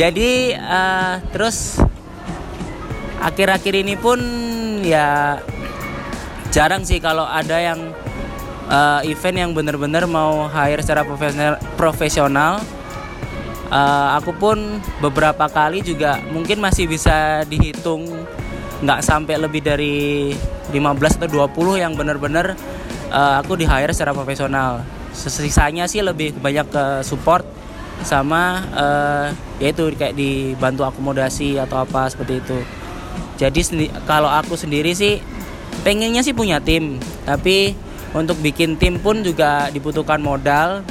jadi 0.01 0.61
uh, 0.61 1.15
terus 1.33 1.81
akhir-akhir 3.25 3.75
ini 3.81 3.97
pun 3.97 4.21
ya 4.85 5.41
jarang 6.53 6.85
sih 6.85 7.01
kalau 7.01 7.25
ada 7.25 7.57
yang 7.57 7.97
uh, 8.71 9.01
event 9.07 9.37
yang 9.37 9.51
bener-bener 9.55 10.05
mau 10.07 10.47
hire 10.51 10.83
secara 10.83 11.03
profesional 11.07 11.55
profesional. 11.79 12.53
Uh, 13.67 14.15
aku 14.15 14.31
pun 14.31 14.79
beberapa 15.03 15.51
kali 15.51 15.83
juga 15.83 16.23
mungkin 16.31 16.63
masih 16.63 16.87
bisa 16.87 17.43
dihitung 17.51 18.07
nggak 18.79 19.03
sampai 19.03 19.43
lebih 19.43 19.59
dari 19.59 20.31
15 20.71 21.19
atau 21.19 21.51
20 21.51 21.83
yang 21.83 21.99
benar-benar 21.99 22.55
uh, 23.11 23.43
aku 23.43 23.59
di 23.59 23.67
hire 23.67 23.91
secara 23.91 24.15
profesional. 24.15 24.87
Sisanya 25.17 25.89
sih 25.91 26.05
lebih 26.05 26.37
banyak 26.39 26.69
ke 26.71 26.85
support 27.03 27.43
sama 28.05 28.61
uh, 28.77 29.27
yaitu 29.59 29.89
kayak 29.97 30.15
dibantu 30.15 30.85
akomodasi 30.85 31.57
atau 31.59 31.83
apa 31.83 32.07
seperti 32.07 32.39
itu. 32.39 32.59
Jadi 33.37 33.91
kalau 34.05 34.29
aku 34.29 34.55
sendiri 34.55 34.93
sih 34.95 35.19
pengennya 35.83 36.23
sih 36.23 36.37
punya 36.37 36.61
tim 36.61 37.01
tapi 37.25 37.75
untuk 38.13 38.39
bikin 38.39 38.77
tim 38.77 39.01
pun 39.01 39.25
juga 39.25 39.73
dibutuhkan 39.73 40.21
modal. 40.21 40.85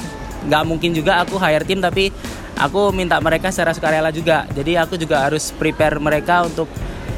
Nggak 0.46 0.62
mungkin 0.68 0.90
juga 0.92 1.22
aku 1.24 1.40
hire 1.40 1.64
tim 1.64 1.80
tapi 1.80 2.12
aku 2.56 2.90
minta 2.92 3.20
mereka 3.20 3.52
secara 3.52 3.72
sukarela 3.72 4.10
juga. 4.10 4.44
Jadi 4.52 4.76
aku 4.76 5.00
juga 5.00 5.28
harus 5.28 5.52
prepare 5.54 6.00
mereka 6.00 6.44
untuk 6.44 6.68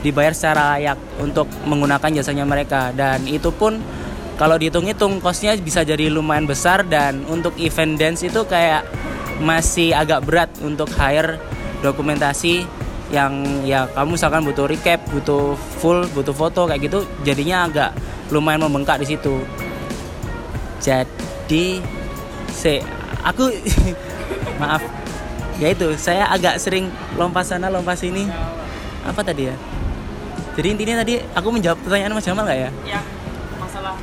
dibayar 0.03 0.31
secara 0.31 0.79
layak 0.79 0.99
untuk 1.19 1.51
menggunakan 1.67 2.23
jasanya 2.23 2.47
mereka. 2.47 2.95
Dan 2.95 3.27
itu 3.27 3.51
pun 3.51 3.83
kalau 4.39 4.55
dihitung-hitung 4.55 5.19
costnya 5.19 5.59
bisa 5.59 5.83
jadi 5.83 6.11
lumayan 6.11 6.47
besar. 6.47 6.87
Dan 6.87 7.27
untuk 7.27 7.57
event 7.59 7.99
dance 7.99 8.23
itu 8.23 8.45
kayak 8.47 8.87
masih 9.39 9.95
agak 9.95 10.27
berat 10.27 10.51
untuk 10.63 10.91
hire 10.99 11.39
dokumentasi 11.79 12.67
yang 13.09 13.65
ya 13.65 13.89
kamu 13.97 14.21
misalkan 14.21 14.45
butuh 14.45 14.69
recap, 14.69 15.01
butuh 15.09 15.57
full, 15.81 16.05
butuh 16.13 16.35
foto 16.35 16.69
kayak 16.69 16.91
gitu 16.91 17.09
jadinya 17.25 17.65
agak 17.65 17.91
lumayan 18.29 18.61
membengkak 18.69 19.01
di 19.01 19.17
situ. 19.17 19.41
Jadi 20.79 21.83
se 22.51 22.83
aku 23.23 23.51
maaf. 24.63 24.83
Ya 25.59 25.75
itu 25.75 25.91
saya 25.99 26.31
agak 26.31 26.63
sering 26.63 26.87
lompat 27.19 27.47
sana 27.47 27.67
lompat 27.67 27.99
sini. 27.99 28.31
Apa 29.03 29.23
tadi 29.27 29.51
ya? 29.51 29.57
Jadi 30.55 30.75
intinya 30.75 31.03
tadi 31.03 31.23
aku 31.35 31.49
menjawab 31.55 31.79
pertanyaan 31.83 32.15
Mas 32.15 32.27
Jamal 32.27 32.47
nggak 32.47 32.59
ya? 32.59 32.71
Ya 32.87 33.01
masalah 33.59 33.95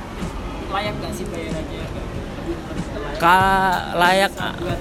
layak 0.71 0.93
nggak 0.99 1.11
sih 1.15 1.25
bayarannya? 1.27 1.83
Ka 3.19 3.39
layak 3.95 4.31
buat 4.35 4.79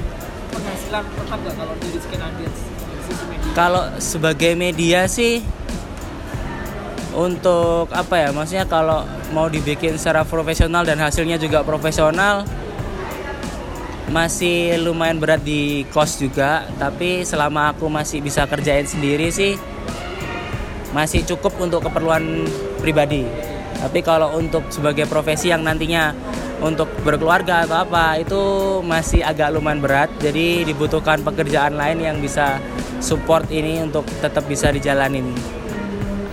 penghasilan 0.55 1.05
tetap 1.07 1.39
nggak 1.43 1.55
kalau 1.59 1.75
dari 1.79 1.99
skin 1.99 2.21
audience 2.23 2.61
kalau 3.55 3.83
sebagai 4.03 4.53
media 4.59 5.07
sih 5.07 5.43
untuk 7.15 7.89
apa 7.95 8.27
ya 8.27 8.29
maksudnya 8.35 8.67
kalau 8.67 9.07
mau 9.31 9.47
dibikin 9.47 9.95
secara 9.95 10.27
profesional 10.27 10.83
dan 10.83 10.99
hasilnya 10.99 11.39
juga 11.39 11.63
profesional 11.63 12.43
masih 14.11 14.77
lumayan 14.83 15.17
berat 15.17 15.41
di 15.41 15.89
kos 15.89 16.21
juga. 16.21 16.69
Tapi 16.77 17.25
selama 17.25 17.73
aku 17.73 17.89
masih 17.89 18.21
bisa 18.21 18.45
kerjain 18.45 18.85
sendiri 18.85 19.31
sih 19.33 19.57
masih 20.95 21.27
cukup 21.27 21.59
untuk 21.59 21.83
keperluan 21.83 22.47
pribadi. 22.79 23.27
Tapi 23.83 24.01
kalau 24.07 24.39
untuk 24.39 24.71
sebagai 24.71 25.11
profesi 25.11 25.51
yang 25.51 25.67
nantinya 25.67 26.15
untuk 26.63 26.87
berkeluarga 27.03 27.67
atau 27.67 27.83
apa 27.83 28.23
itu 28.23 28.43
masih 28.87 29.27
agak 29.27 29.51
lumayan 29.51 29.83
berat. 29.83 30.11
Jadi 30.23 30.63
dibutuhkan 30.63 31.21
pekerjaan 31.27 31.75
lain 31.75 31.99
yang 31.99 32.17
bisa 32.23 32.63
support 33.03 33.51
ini 33.51 33.83
untuk 33.83 34.07
tetap 34.23 34.47
bisa 34.47 34.71
dijalanin 34.71 35.35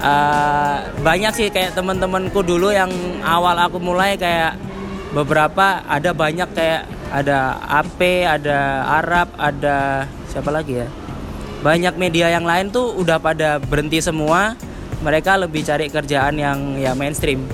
uh, 0.02 0.76
banyak 1.06 1.34
sih 1.38 1.48
kayak 1.54 1.78
teman-temanku 1.78 2.42
dulu 2.42 2.74
yang 2.74 2.92
awal 3.24 3.56
aku 3.56 3.78
mulai 3.78 4.18
kayak 4.18 4.58
beberapa 5.16 5.86
ada 5.86 6.12
banyak 6.12 6.50
kayak 6.52 6.90
ada 7.12 7.60
AP, 7.68 8.24
ada 8.24 8.88
Arab, 9.04 9.36
ada 9.36 10.08
siapa 10.32 10.48
lagi 10.50 10.80
ya? 10.84 10.88
Banyak 11.62 12.00
media 12.00 12.32
yang 12.32 12.48
lain 12.48 12.72
tuh 12.72 12.96
udah 12.98 13.20
pada 13.22 13.60
berhenti 13.60 14.00
semua. 14.00 14.56
Mereka 15.02 15.34
lebih 15.34 15.66
cari 15.66 15.90
kerjaan 15.90 16.38
yang 16.38 16.78
ya 16.78 16.94
mainstream. 16.94 17.46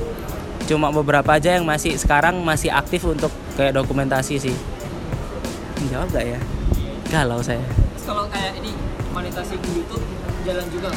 cuma 0.68 0.92
beberapa 0.92 1.39
aja 1.39 1.56
yang 1.56 1.63
masih 1.63 1.96
sekarang 1.96 2.44
masih 2.44 2.68
aktif 2.68 3.08
untuk 3.08 3.32
kayak 3.56 3.72
dokumentasi 3.72 4.36
sih 4.36 4.56
jawab 5.88 6.12
gak 6.12 6.27
ya 6.27 6.39
galau 7.08 7.39
saya 7.39 7.63
kalau 8.04 8.27
kayak 8.27 8.60
ini 8.60 8.75
monetasi 9.16 9.56
YouTube 9.63 10.04
jalan 10.44 10.68
juga? 10.72 10.92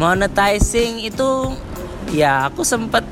Monetizing 0.00 1.02
itu 1.02 1.54
ya 2.10 2.50
aku 2.50 2.66
sempet 2.66 3.06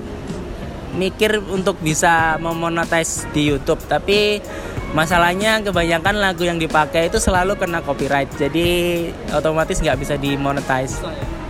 mikir 0.93 1.41
untuk 1.49 1.81
bisa 1.81 2.37
memonetize 2.37 3.25
di 3.33 3.49
YouTube 3.49 3.81
tapi 3.89 4.45
masalahnya 4.93 5.65
kebanyakan 5.65 6.21
lagu 6.21 6.45
yang 6.45 6.61
dipakai 6.61 7.09
itu 7.09 7.17
selalu 7.17 7.57
kena 7.57 7.81
copyright 7.81 8.29
jadi 8.37 9.09
otomatis 9.33 9.81
nggak 9.81 9.99
bisa 9.99 10.15
dimonetize 10.21 11.01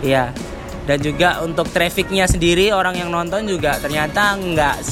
ya? 0.03 0.35
Dan 0.83 0.99
juga 0.99 1.39
untuk 1.47 1.71
trafficnya 1.71 2.27
sendiri 2.27 2.75
orang 2.75 2.99
yang 2.99 3.15
nonton 3.15 3.47
juga 3.47 3.79
ternyata 3.79 4.35
nggak 4.35 4.83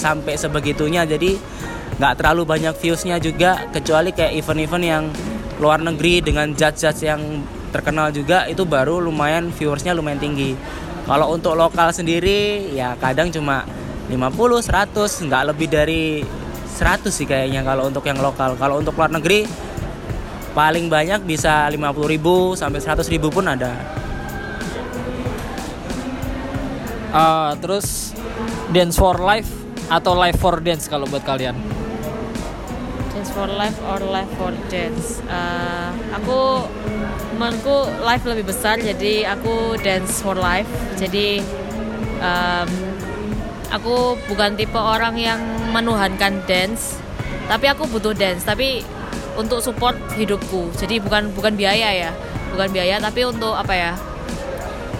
sampai 0.00 0.34
sebegitunya. 0.40 1.04
Jadi 1.04 1.36
nggak 2.00 2.14
terlalu 2.16 2.48
banyak 2.48 2.72
viewsnya 2.72 3.20
juga 3.20 3.68
kecuali 3.68 4.16
kayak 4.16 4.40
event-event 4.40 4.84
yang 4.88 5.04
luar 5.60 5.84
negeri 5.84 6.24
dengan 6.24 6.56
judge-judge 6.56 7.04
yang 7.04 7.44
terkenal 7.70 8.12
juga 8.12 8.48
itu 8.48 8.64
baru 8.64 9.00
lumayan 9.00 9.52
viewersnya 9.52 9.92
lumayan 9.92 10.20
tinggi. 10.20 10.56
Kalau 11.08 11.32
untuk 11.32 11.56
lokal 11.56 11.88
sendiri 11.92 12.68
ya 12.76 12.92
kadang 13.00 13.32
cuma 13.32 13.64
50, 14.08 14.60
100, 14.64 15.24
nggak 15.28 15.42
lebih 15.52 15.68
dari 15.68 16.20
100 16.76 17.08
sih 17.12 17.24
kayaknya 17.28 17.64
kalau 17.64 17.88
untuk 17.88 18.04
yang 18.04 18.20
lokal. 18.20 18.56
Kalau 18.60 18.80
untuk 18.80 18.96
luar 18.96 19.12
negeri 19.12 19.48
paling 20.52 20.88
banyak 20.90 21.22
bisa 21.24 21.68
50.000 21.70 22.56
sampai 22.56 22.80
100.000 22.80 23.28
pun 23.28 23.44
ada. 23.46 23.72
Ah, 27.08 27.56
terus 27.56 28.12
dance 28.68 29.00
for 29.00 29.16
life 29.16 29.48
atau 29.88 30.12
life 30.12 30.36
for 30.36 30.60
dance 30.60 30.84
kalau 30.92 31.08
buat 31.08 31.24
kalian? 31.24 31.56
Dance 33.16 33.32
for 33.32 33.48
life 33.48 33.78
or 33.88 34.00
life 34.04 34.28
for 34.36 34.52
dance. 34.68 35.24
Eh, 35.24 35.90
aku 36.12 36.68
menurutku 37.38 37.86
life 38.02 38.26
lebih 38.26 38.50
besar 38.50 38.82
jadi 38.82 39.32
aku 39.38 39.78
dance 39.78 40.20
for 40.20 40.34
life. 40.34 40.68
Jadi 40.98 41.38
em, 42.18 42.68
aku 43.70 44.18
bukan 44.26 44.58
tipe 44.58 44.76
orang 44.76 45.14
yang 45.14 45.38
menuhankan 45.70 46.42
dance, 46.50 46.98
tapi 47.46 47.70
aku 47.70 47.86
butuh 47.86 48.12
dance. 48.12 48.42
Tapi 48.42 48.82
untuk 49.38 49.62
support 49.62 49.94
hidupku. 50.18 50.74
Jadi 50.74 50.98
bukan 50.98 51.30
bukan 51.32 51.54
biaya 51.54 51.94
ya, 51.94 52.10
bukan 52.50 52.68
biaya 52.74 52.98
tapi 52.98 53.22
untuk 53.22 53.54
apa 53.54 53.72
ya? 53.72 53.92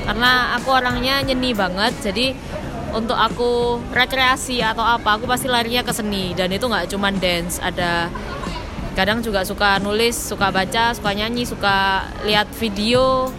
Karena 0.07 0.57
aku 0.57 0.73
orangnya 0.73 1.21
nyeni 1.21 1.53
banget, 1.53 1.93
jadi 2.01 2.33
untuk 2.97 3.19
aku 3.19 3.77
rekreasi 3.93 4.65
atau 4.65 4.81
apa 4.81 5.21
aku 5.21 5.29
pasti 5.29 5.45
larinya 5.45 5.85
ke 5.85 5.93
seni 5.93 6.33
dan 6.33 6.49
itu 6.49 6.65
nggak 6.65 6.89
cuman 6.89 7.21
dance 7.21 7.61
ada 7.61 8.09
kadang 8.99 9.23
juga 9.23 9.47
suka 9.47 9.79
nulis 9.79 10.19
suka 10.19 10.51
baca 10.51 10.91
suka 10.91 11.15
nyanyi 11.15 11.47
suka 11.47 12.03
lihat 12.27 12.51
video 12.59 13.31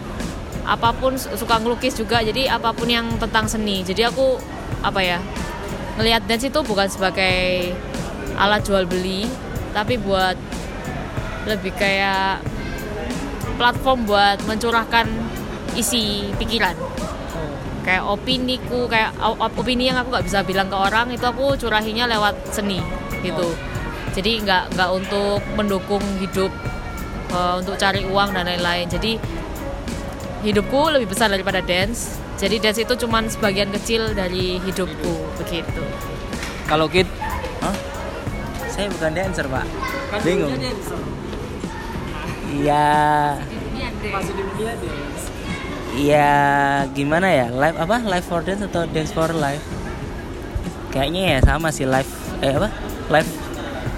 apa 0.64 0.96
pun 0.96 1.20
su- 1.20 1.36
suka 1.36 1.60
ngelukis 1.60 2.00
juga. 2.00 2.24
Jadi 2.24 2.48
apa 2.48 2.72
pun 2.72 2.88
yang 2.88 3.20
tentang 3.20 3.44
seni. 3.52 3.84
Jadi 3.84 4.08
aku 4.08 4.40
apa 4.80 5.04
ya 5.04 5.20
ngelihat 6.00 6.24
dance 6.32 6.48
itu 6.48 6.64
bukan 6.64 6.88
sebagai 6.88 7.76
alat 8.40 8.64
jual 8.64 8.88
beli 8.88 9.28
tapi 9.76 10.00
buat 10.00 10.40
lebih 11.44 11.76
kayak 11.76 12.40
platform 13.60 14.08
buat 14.08 14.40
mencurahkan 14.48 15.12
isi 15.76 16.32
pikiran. 16.40 16.80
Kayak 17.84 18.08
opiniku 18.08 18.88
kayak 18.88 19.12
o- 19.20 19.36
op- 19.36 19.60
opini 19.60 19.92
yang 19.92 20.00
aku 20.00 20.16
nggak 20.16 20.24
bisa 20.24 20.40
bilang 20.48 20.72
ke 20.72 20.78
orang 20.80 21.12
itu 21.12 21.26
aku 21.28 21.60
curahinya 21.60 22.08
lewat 22.08 22.56
seni 22.56 22.80
gitu 23.20 23.52
jadi 24.14 24.32
nggak 24.42 24.64
nggak 24.76 24.90
untuk 24.92 25.42
mendukung 25.54 26.02
hidup 26.20 26.52
eh, 27.30 27.54
untuk 27.60 27.76
cari 27.76 28.06
uang 28.06 28.34
dan 28.34 28.46
lain-lain 28.46 28.88
jadi 28.88 29.18
hidupku 30.40 30.90
lebih 30.90 31.12
besar 31.12 31.28
daripada 31.28 31.60
dance 31.60 32.16
jadi 32.40 32.56
dance 32.58 32.80
itu 32.80 32.96
cuman 32.96 33.28
sebagian 33.28 33.68
kecil 33.76 34.16
dari 34.16 34.58
hidupku 34.64 35.14
begitu 35.38 35.84
Kalau 36.64 36.88
kid 36.88 37.10
Hah? 37.60 37.76
Saya 38.70 38.88
bukan 38.88 39.12
dancer, 39.12 39.44
Pak. 39.44 39.66
kan 40.08 40.20
Bingung. 40.24 40.56
Iya, 42.50 42.88
Masih 44.00 44.34
di 44.34 44.44
dunia 44.48 44.74
dance. 44.74 45.24
iya 45.94 46.32
gimana 46.94 47.28
ya? 47.28 47.52
Live 47.52 47.76
apa? 47.76 47.98
Live 48.00 48.24
for 48.24 48.40
dance 48.40 48.64
atau 48.64 48.88
dance 48.88 49.12
for 49.12 49.30
life? 49.34 49.62
Kayaknya 50.90 51.22
ya 51.36 51.40
sama 51.44 51.70
sih 51.70 51.84
live 51.84 52.08
eh 52.40 52.54
apa? 52.56 52.70
Live 53.12 53.30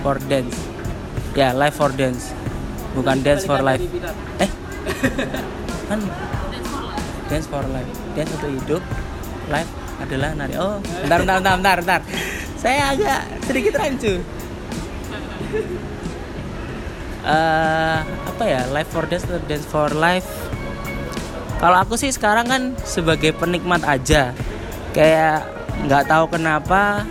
for 0.02 0.18
dance. 0.28 0.58
Ya, 1.38 1.56
live 1.56 1.78
for 1.78 1.94
dance. 1.94 2.34
Bukan 2.98 3.24
dance 3.24 3.48
for 3.48 3.64
life. 3.64 3.82
Eh? 4.42 4.50
kan 5.90 6.00
dance 7.32 7.48
for 7.48 7.64
life. 7.72 7.90
Dance 8.18 8.32
untuk 8.36 8.52
hidup. 8.52 8.84
Life 9.48 9.72
adalah 10.02 10.34
nari. 10.36 10.54
Oh, 10.58 10.82
bentar 11.06 11.24
bentar 11.24 11.38
bentar 11.40 11.56
bentar. 11.58 11.78
bentar. 11.80 12.02
Saya 12.58 12.94
agak 12.94 13.22
sedikit 13.48 13.74
rancu. 13.80 14.14
eh 17.22 18.00
apa 18.02 18.44
ya 18.50 18.66
life 18.74 18.90
for 18.90 19.06
dance 19.06 19.30
atau 19.30 19.38
dance 19.46 19.68
for 19.70 19.94
life 19.94 20.26
kalau 21.62 21.78
aku 21.78 21.94
sih 21.94 22.10
sekarang 22.10 22.50
kan 22.50 22.74
sebagai 22.82 23.38
penikmat 23.38 23.86
aja 23.86 24.34
kayak 24.98 25.46
nggak 25.86 26.10
tahu 26.10 26.26
kenapa 26.34 27.06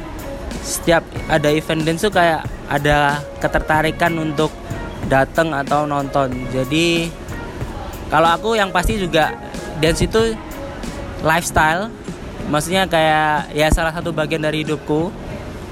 setiap 0.66 1.06
ada 1.30 1.46
event 1.54 1.86
dance 1.86 2.02
tuh 2.02 2.10
kayak 2.10 2.42
ada 2.70 3.18
ketertarikan 3.42 4.14
untuk 4.14 4.54
datang 5.10 5.50
atau 5.50 5.90
nonton. 5.90 6.30
Jadi 6.54 7.10
kalau 8.06 8.30
aku 8.30 8.54
yang 8.54 8.70
pasti 8.70 8.96
juga 9.02 9.34
dance 9.82 10.06
itu 10.06 10.38
lifestyle. 11.26 11.90
Maksudnya 12.50 12.86
kayak 12.86 13.54
ya 13.54 13.70
salah 13.70 13.94
satu 13.94 14.10
bagian 14.10 14.42
dari 14.42 14.66
hidupku 14.66 15.10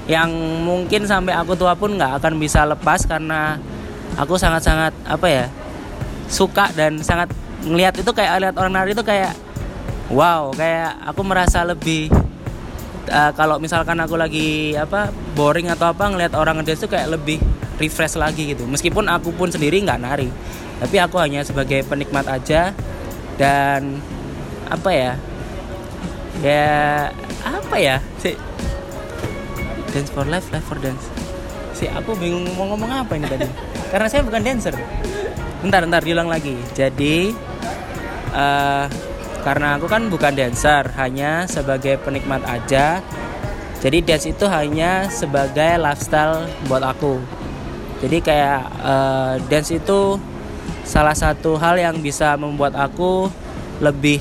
yang 0.07 0.31
mungkin 0.63 1.03
sampai 1.05 1.35
aku 1.35 1.53
tua 1.53 1.75
pun 1.75 1.95
nggak 1.95 2.23
akan 2.23 2.39
bisa 2.39 2.63
lepas 2.63 3.03
karena 3.03 3.59
aku 4.15 4.39
sangat-sangat 4.39 4.95
apa 5.05 5.27
ya 5.27 5.45
suka 6.25 6.71
dan 6.73 6.97
sangat 7.03 7.29
ngelihat 7.67 7.99
itu 7.99 8.11
kayak 8.15 8.41
lihat 8.41 8.55
orang 8.57 8.73
nari 8.73 8.97
itu 8.97 9.03
kayak 9.05 9.35
wow 10.09 10.49
kayak 10.55 10.97
aku 11.03 11.21
merasa 11.21 11.61
lebih 11.61 12.09
uh, 13.09 13.31
kalau 13.33 13.57
misalkan 13.57 13.97
aku 13.99 14.15
lagi 14.15 14.77
apa 14.77 15.09
boring 15.33 15.73
atau 15.73 15.91
apa 15.91 16.07
ngelihat 16.07 16.37
orang 16.37 16.61
ngedance 16.61 16.85
itu 16.85 16.89
kayak 16.93 17.09
lebih 17.11 17.37
refresh 17.81 18.15
lagi 18.15 18.53
gitu. 18.55 18.63
Meskipun 18.69 19.09
aku 19.09 19.33
pun 19.35 19.49
sendiri 19.49 19.81
nggak 19.81 19.99
nari 19.99 20.29
tapi 20.79 20.95
aku 20.95 21.19
hanya 21.19 21.43
sebagai 21.43 21.83
penikmat 21.83 22.23
aja 22.31 22.71
dan 23.35 23.99
apa 24.71 24.89
ya 24.95 25.13
ya 26.39 26.71
apa 27.43 27.75
ya 27.75 27.99
sih 28.23 28.35
dance 29.91 30.11
for 30.15 30.23
life 30.23 30.47
life 30.55 30.63
for 30.63 30.79
dance. 30.79 31.03
Sih 31.75 31.91
aku 31.91 32.15
bingung 32.15 32.47
mau 32.55 32.71
ngomong 32.71 33.03
apa 33.03 33.19
ini 33.19 33.27
tadi? 33.27 33.47
Karena 33.91 34.07
saya 34.07 34.23
bukan 34.23 34.39
dancer. 34.43 34.75
Bentar 35.59 35.83
bentar 35.83 35.99
diulang 35.99 36.31
lagi. 36.31 36.55
Jadi 36.71 37.35
eh, 38.31 38.85
karena 39.41 39.79
aku 39.79 39.87
kan 39.87 40.11
bukan 40.11 40.35
dancer 40.35 40.91
hanya 40.99 41.47
sebagai 41.47 41.99
penikmat 42.03 42.43
aja. 42.43 42.99
Jadi 43.79 44.03
dance 44.03 44.27
itu 44.27 44.43
hanya 44.51 45.07
sebagai 45.07 45.79
lifestyle 45.79 46.43
buat 46.67 46.83
aku. 46.83 47.15
Jadi 48.03 48.17
kayak 48.19 48.61
eh, 48.83 49.33
dance 49.47 49.71
itu 49.71 50.19
salah 50.83 51.15
satu 51.15 51.55
hal 51.55 51.79
yang 51.79 51.95
bisa 52.03 52.35
membuat 52.35 52.75
aku 52.75 53.31
lebih 53.79 54.19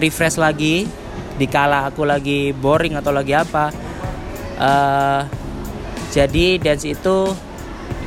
refresh 0.00 0.40
lagi 0.40 0.88
dikala 1.36 1.88
aku 1.88 2.08
lagi 2.08 2.56
boring 2.56 2.96
atau 2.96 3.12
lagi 3.12 3.36
apa. 3.36 3.68
Eh, 4.56 5.20
jadi 6.10 6.56
dance 6.56 6.88
itu 6.88 7.32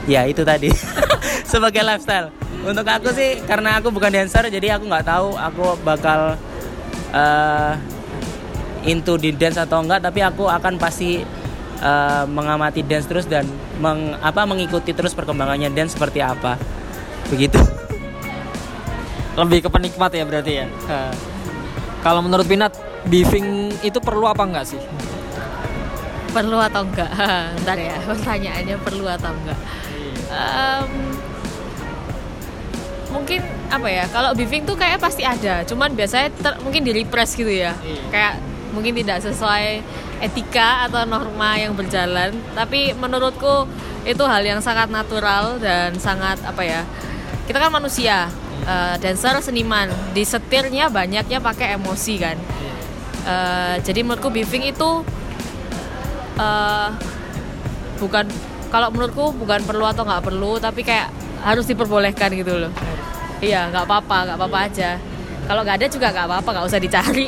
ya 0.09 0.25
itu 0.27 0.43
tadi 0.43 0.67
sebagai 1.53 1.85
lifestyle. 1.85 2.33
Untuk 2.65 2.87
aku 2.89 3.13
sih 3.13 3.37
karena 3.45 3.77
aku 3.77 3.93
bukan 3.93 4.09
dancer 4.09 4.49
jadi 4.49 4.81
aku 4.81 4.89
nggak 4.89 5.05
tahu 5.05 5.37
aku 5.37 5.77
bakal 5.85 6.33
eh, 7.13 7.73
into 8.89 9.21
di 9.21 9.29
dance 9.35 9.61
atau 9.61 9.85
enggak 9.85 10.01
tapi 10.01 10.25
aku 10.25 10.49
akan 10.49 10.81
pasti 10.81 11.21
eh, 11.77 12.23
mengamati 12.25 12.81
dance 12.81 13.05
terus 13.05 13.29
dan 13.29 13.45
meng, 13.77 14.17
apa 14.17 14.49
mengikuti 14.49 14.97
terus 14.97 15.13
perkembangannya 15.13 15.69
dance 15.69 15.93
seperti 15.93 16.25
apa. 16.25 16.57
Begitu. 17.29 17.61
Lebih 19.39 19.65
ke 19.65 19.69
penikmat 19.69 20.09
ya 20.17 20.25
berarti 20.25 20.51
ya. 20.65 20.65
Eh, 20.65 21.13
Kalau 22.03 22.19
menurut 22.19 22.43
Pinat, 22.43 22.75
beefing 23.07 23.71
itu 23.79 23.95
perlu 24.01 24.25
apa 24.25 24.41
enggak 24.43 24.65
sih? 24.65 24.81
perlu 26.33 26.57
atau 26.57 26.81
enggak 26.81 27.13
ntar 27.61 27.77
ya 27.77 27.93
pertanyaannya 28.09 28.81
perlu 28.81 29.05
atau 29.05 29.29
enggak 29.29 29.53
Em, 30.33 30.91
mungkin 33.13 33.39
apa 33.69 33.87
ya 33.87 34.05
kalau 34.09 34.33
beefing 34.33 34.65
tuh 34.65 34.73
kayak 34.73 34.97
pasti 34.97 35.21
ada 35.21 35.61
cuman 35.63 35.93
biasanya 35.93 36.33
ter- 36.33 36.59
mungkin 36.65 36.81
di 36.81 36.91
repress 36.91 37.37
gitu 37.37 37.49
ya. 37.53 37.77
Iya. 37.85 38.01
kayak 38.09 38.33
mungkin 38.73 38.97
tidak 38.97 39.21
sesuai 39.21 39.85
etika 40.25 40.89
atau 40.89 41.05
norma 41.05 41.61
yang 41.61 41.77
berjalan 41.77 42.33
tapi 42.57 42.97
menurutku 42.97 43.69
itu 44.03 44.23
hal 44.25 44.41
yang 44.41 44.59
sangat 44.59 44.89
natural 44.89 45.61
dan 45.61 45.93
sangat 46.01 46.41
apa 46.41 46.65
ya 46.65 46.81
kita 47.45 47.61
kan 47.61 47.69
manusia 47.69 48.33
uh, 48.65 48.95
dancer 48.97 49.35
seniman 49.43 49.91
di 50.15 50.23
setirnya 50.23 50.87
banyaknya 50.87 51.43
pakai 51.43 51.75
emosi 51.75 52.13
kan. 52.15 52.37
Uh, 53.23 53.75
jadi 53.83 54.03
menurutku 54.03 54.31
beefing 54.31 54.67
itu 54.67 55.03
uh, 56.39 56.89
bukan 57.99 58.27
kalau 58.67 58.91
menurutku 58.91 59.31
bukan 59.37 59.63
perlu 59.63 59.85
atau 59.87 60.03
nggak 60.03 60.23
perlu 60.27 60.59
tapi 60.59 60.83
kayak 60.83 61.07
harus 61.43 61.67
diperbolehkan 61.67 62.31
gitu 62.35 62.67
loh 62.67 62.71
iya 63.43 63.67
nggak 63.67 63.83
apa-apa 63.83 64.17
nggak 64.31 64.37
apa-apa 64.39 64.59
aja. 64.71 64.91
Kalau 65.43 65.61
nggak 65.67 65.75
ada 65.83 65.87
juga 65.91 66.07
nggak 66.15 66.25
apa-apa 66.31 66.49
nggak 66.55 66.65
usah 66.71 66.79
dicari. 66.79 67.27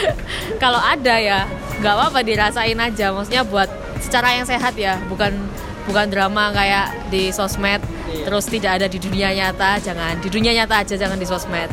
Kalau 0.62 0.80
ada 0.82 1.14
ya 1.22 1.46
nggak 1.78 1.94
apa-apa 1.94 2.18
dirasain 2.26 2.78
aja. 2.82 3.14
Maksudnya 3.14 3.46
buat 3.46 3.70
secara 4.02 4.34
yang 4.34 4.46
sehat 4.46 4.74
ya 4.74 4.98
bukan 5.06 5.32
bukan 5.86 6.06
drama 6.10 6.50
kayak 6.50 7.08
di 7.12 7.30
sosmed 7.30 7.80
terus 8.24 8.48
tidak 8.48 8.80
ada 8.80 8.86
di 8.88 8.96
dunia 8.96 9.32
nyata 9.32 9.80
jangan 9.80 10.16
di 10.20 10.28
dunia 10.32 10.52
nyata 10.56 10.82
aja 10.82 10.94
jangan 10.98 11.16
di 11.16 11.26
sosmed. 11.28 11.70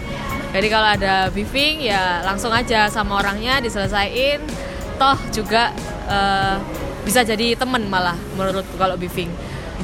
Jadi 0.52 0.68
kalau 0.68 0.88
ada 1.00 1.32
beefing 1.32 1.88
ya 1.88 2.20
langsung 2.28 2.52
aja 2.52 2.92
sama 2.92 3.24
orangnya 3.24 3.64
diselesain. 3.64 4.44
Toh 5.00 5.18
juga 5.34 5.72
uh, 6.06 6.60
bisa 7.02 7.26
jadi 7.26 7.58
temen 7.58 7.88
malah 7.88 8.20
menurut 8.36 8.68
kalau 8.76 9.00
beefing. 9.00 9.32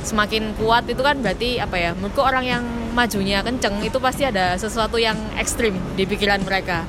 Semakin 0.04 0.54
kuat 0.60 0.86
itu 0.86 1.00
kan 1.02 1.18
berarti 1.24 1.58
apa 1.58 1.76
ya 1.80 1.92
menurutku 1.96 2.22
orang 2.22 2.46
yang 2.46 2.64
majunya 2.98 3.46
kenceng 3.46 3.86
itu 3.86 4.02
pasti 4.02 4.26
ada 4.26 4.58
sesuatu 4.58 4.98
yang 4.98 5.14
ekstrim 5.38 5.78
di 5.94 6.10
pikiran 6.10 6.42
mereka. 6.42 6.82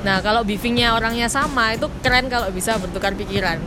Nah 0.00 0.24
kalau 0.24 0.40
beefingnya 0.40 0.96
orangnya 0.96 1.28
sama 1.28 1.76
itu 1.76 1.92
keren 2.00 2.32
kalau 2.32 2.48
bisa 2.48 2.80
bertukar 2.80 3.12
pikiran. 3.12 3.60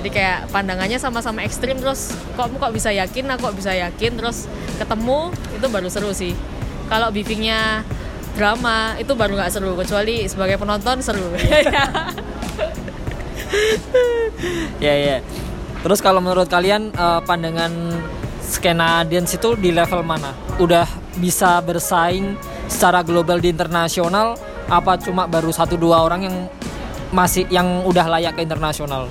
Jadi 0.00 0.08
kayak 0.08 0.48
pandangannya 0.48 0.96
sama-sama 0.96 1.44
ekstrim 1.44 1.76
terus 1.76 2.16
kok 2.32 2.48
kok 2.48 2.72
bisa 2.72 2.88
yakin 2.96 3.28
aku 3.36 3.52
kok 3.52 3.56
bisa 3.60 3.76
yakin 3.76 4.16
terus 4.16 4.48
ketemu 4.80 5.36
itu 5.52 5.66
baru 5.68 5.88
seru 5.92 6.16
sih. 6.16 6.32
Kalau 6.88 7.12
beefingnya 7.12 7.84
drama 8.32 8.96
itu 8.96 9.12
baru 9.12 9.36
nggak 9.36 9.52
seru 9.52 9.76
kecuali 9.76 10.24
sebagai 10.24 10.56
penonton 10.56 11.04
seru. 11.04 11.28
Ya 14.82 14.92
ya 14.92 15.16
terus 15.86 16.02
kalau 16.02 16.18
menurut 16.18 16.50
kalian 16.50 16.90
uh, 16.98 17.22
pandangan 17.22 17.70
skena 18.46 19.02
dance 19.02 19.34
itu 19.34 19.58
di 19.58 19.74
level 19.74 20.06
mana? 20.06 20.30
Udah 20.62 20.86
bisa 21.18 21.58
bersaing 21.60 22.38
secara 22.70 23.02
global 23.02 23.42
di 23.42 23.50
internasional 23.50 24.38
apa 24.66 24.98
cuma 24.98 25.26
baru 25.26 25.50
satu 25.50 25.74
dua 25.78 26.02
orang 26.02 26.26
yang 26.26 26.36
masih 27.10 27.46
yang 27.50 27.82
udah 27.86 28.06
layak 28.06 28.38
ke 28.38 28.42
internasional? 28.46 29.10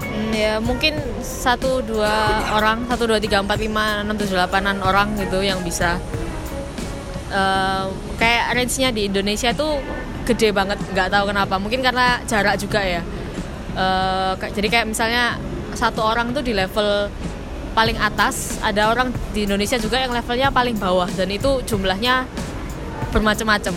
Hmm, 0.00 0.30
ya 0.34 0.58
mungkin 0.58 0.94
satu 1.22 1.82
dua 1.82 2.42
orang 2.54 2.86
satu 2.86 3.10
dua 3.10 3.18
tiga 3.22 3.42
empat 3.42 3.58
lima 3.62 4.02
enam 4.02 4.18
tujuh 4.18 4.34
delapanan 4.34 4.82
orang 4.82 5.14
gitu 5.18 5.38
yang 5.42 5.62
bisa 5.62 5.98
uh, 7.30 7.86
kayak 8.18 8.58
range-nya 8.58 8.90
di 8.90 9.06
Indonesia 9.06 9.54
tuh 9.54 9.78
gede 10.26 10.50
banget 10.50 10.78
nggak 10.92 11.08
tahu 11.10 11.30
kenapa 11.30 11.54
mungkin 11.58 11.80
karena 11.82 12.22
jarak 12.26 12.58
juga 12.58 12.82
ya 12.82 13.02
uh, 13.78 14.34
jadi 14.36 14.68
kayak 14.68 14.86
misalnya 14.90 15.38
satu 15.74 16.02
orang 16.02 16.34
tuh 16.34 16.42
di 16.42 16.52
level 16.54 17.06
paling 17.80 17.96
atas. 17.96 18.60
Ada 18.60 18.92
orang 18.92 19.08
di 19.32 19.48
Indonesia 19.48 19.80
juga 19.80 19.96
yang 19.96 20.12
levelnya 20.12 20.52
paling 20.52 20.76
bawah 20.76 21.08
dan 21.16 21.32
itu 21.32 21.64
jumlahnya 21.64 22.28
bermacam-macam. 23.16 23.72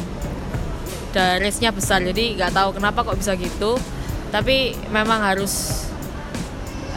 Dan 1.16 1.40
besar 1.72 2.04
jadi 2.04 2.36
nggak 2.36 2.52
tahu 2.52 2.76
kenapa 2.76 3.08
kok 3.08 3.16
bisa 3.16 3.40
gitu. 3.40 3.80
Tapi 4.28 4.76
memang 4.92 5.24
harus 5.24 5.88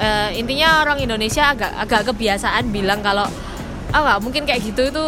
uh, 0.02 0.34
intinya 0.34 0.82
orang 0.82 0.98
Indonesia 0.98 1.54
agak 1.54 1.70
agak 1.78 2.02
kebiasaan 2.10 2.74
bilang 2.74 3.04
kalau 3.06 3.28
ah 3.94 4.00
nggak 4.02 4.18
mungkin 4.24 4.42
kayak 4.42 4.66
gitu 4.66 4.90
itu 4.90 5.06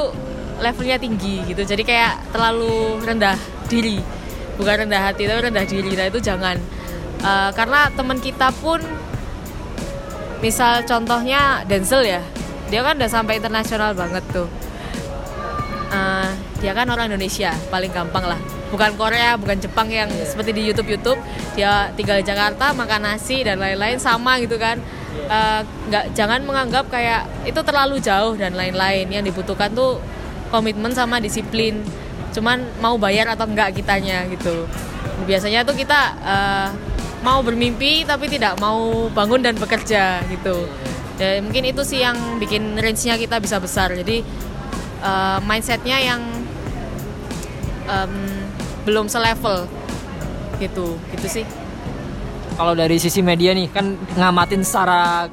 levelnya 0.62 1.02
tinggi 1.02 1.42
gitu. 1.50 1.66
Jadi 1.66 1.82
kayak 1.82 2.30
terlalu 2.30 3.02
rendah 3.02 3.34
diri. 3.66 3.98
Bukan 4.54 4.86
rendah 4.86 5.02
hati 5.10 5.26
tapi 5.26 5.50
rendah 5.50 5.66
diri. 5.66 5.98
Nah 5.98 6.06
itu 6.06 6.22
jangan. 6.22 6.54
Uh, 7.18 7.50
karena 7.50 7.90
teman 7.98 8.22
kita 8.22 8.54
pun 8.62 8.78
misal 10.38 10.82
contohnya 10.86 11.62
Denzel 11.66 12.06
ya. 12.06 12.22
Dia 12.68 12.84
kan 12.84 13.00
udah 13.00 13.10
sampai 13.10 13.40
internasional 13.40 13.96
banget 13.96 14.22
tuh. 14.30 14.48
Uh, 15.88 16.28
dia 16.60 16.76
kan 16.76 16.84
orang 16.92 17.08
Indonesia 17.08 17.54
paling 17.72 17.88
gampang 17.88 18.28
lah. 18.28 18.40
Bukan 18.68 19.00
Korea 19.00 19.40
bukan 19.40 19.56
Jepang 19.56 19.88
yang 19.88 20.12
yeah. 20.12 20.28
seperti 20.28 20.52
di 20.52 20.62
YouTube 20.68 20.92
YouTube. 20.92 21.16
Dia 21.56 21.88
tinggal 21.96 22.20
di 22.20 22.28
Jakarta 22.28 22.76
makan 22.76 23.08
nasi 23.08 23.40
dan 23.40 23.56
lain-lain 23.56 23.96
sama 23.96 24.36
gitu 24.42 24.60
kan. 24.60 24.76
Uh, 25.28 25.64
nggak 25.88 26.12
jangan 26.12 26.44
menganggap 26.44 26.92
kayak 26.92 27.24
itu 27.48 27.56
terlalu 27.64 27.96
jauh 28.04 28.36
dan 28.36 28.52
lain-lain. 28.52 29.08
Yang 29.08 29.32
dibutuhkan 29.32 29.72
tuh 29.72 29.96
komitmen 30.52 30.92
sama 30.92 31.16
disiplin. 31.24 31.80
Cuman 32.36 32.60
mau 32.84 33.00
bayar 33.00 33.32
atau 33.32 33.48
enggak 33.48 33.72
kitanya 33.72 34.28
gitu. 34.28 34.68
Biasanya 35.24 35.64
tuh 35.64 35.72
kita 35.72 36.00
uh, 36.20 36.68
mau 37.28 37.44
bermimpi 37.44 38.08
tapi 38.08 38.24
tidak 38.32 38.56
mau 38.56 39.12
bangun 39.12 39.44
dan 39.44 39.54
bekerja 39.60 40.24
gitu. 40.32 40.64
Ya 41.20 41.44
mungkin 41.44 41.68
itu 41.68 41.84
sih 41.84 42.00
yang 42.00 42.16
bikin 42.40 42.80
range-nya 42.80 43.20
kita 43.20 43.36
bisa 43.36 43.60
besar. 43.60 43.92
Jadi 43.92 44.24
uh, 45.04 45.36
mindsetnya 45.44 46.00
yang 46.00 46.24
um, 47.84 48.14
belum 48.88 49.12
selevel 49.12 49.68
gitu. 50.56 50.96
Gitu 51.12 51.26
sih. 51.28 51.44
Kalau 52.56 52.72
dari 52.72 52.96
sisi 52.96 53.20
media 53.20 53.52
nih 53.52 53.68
kan 53.68 53.92
ngamatin 54.16 54.64
secara 54.64 55.28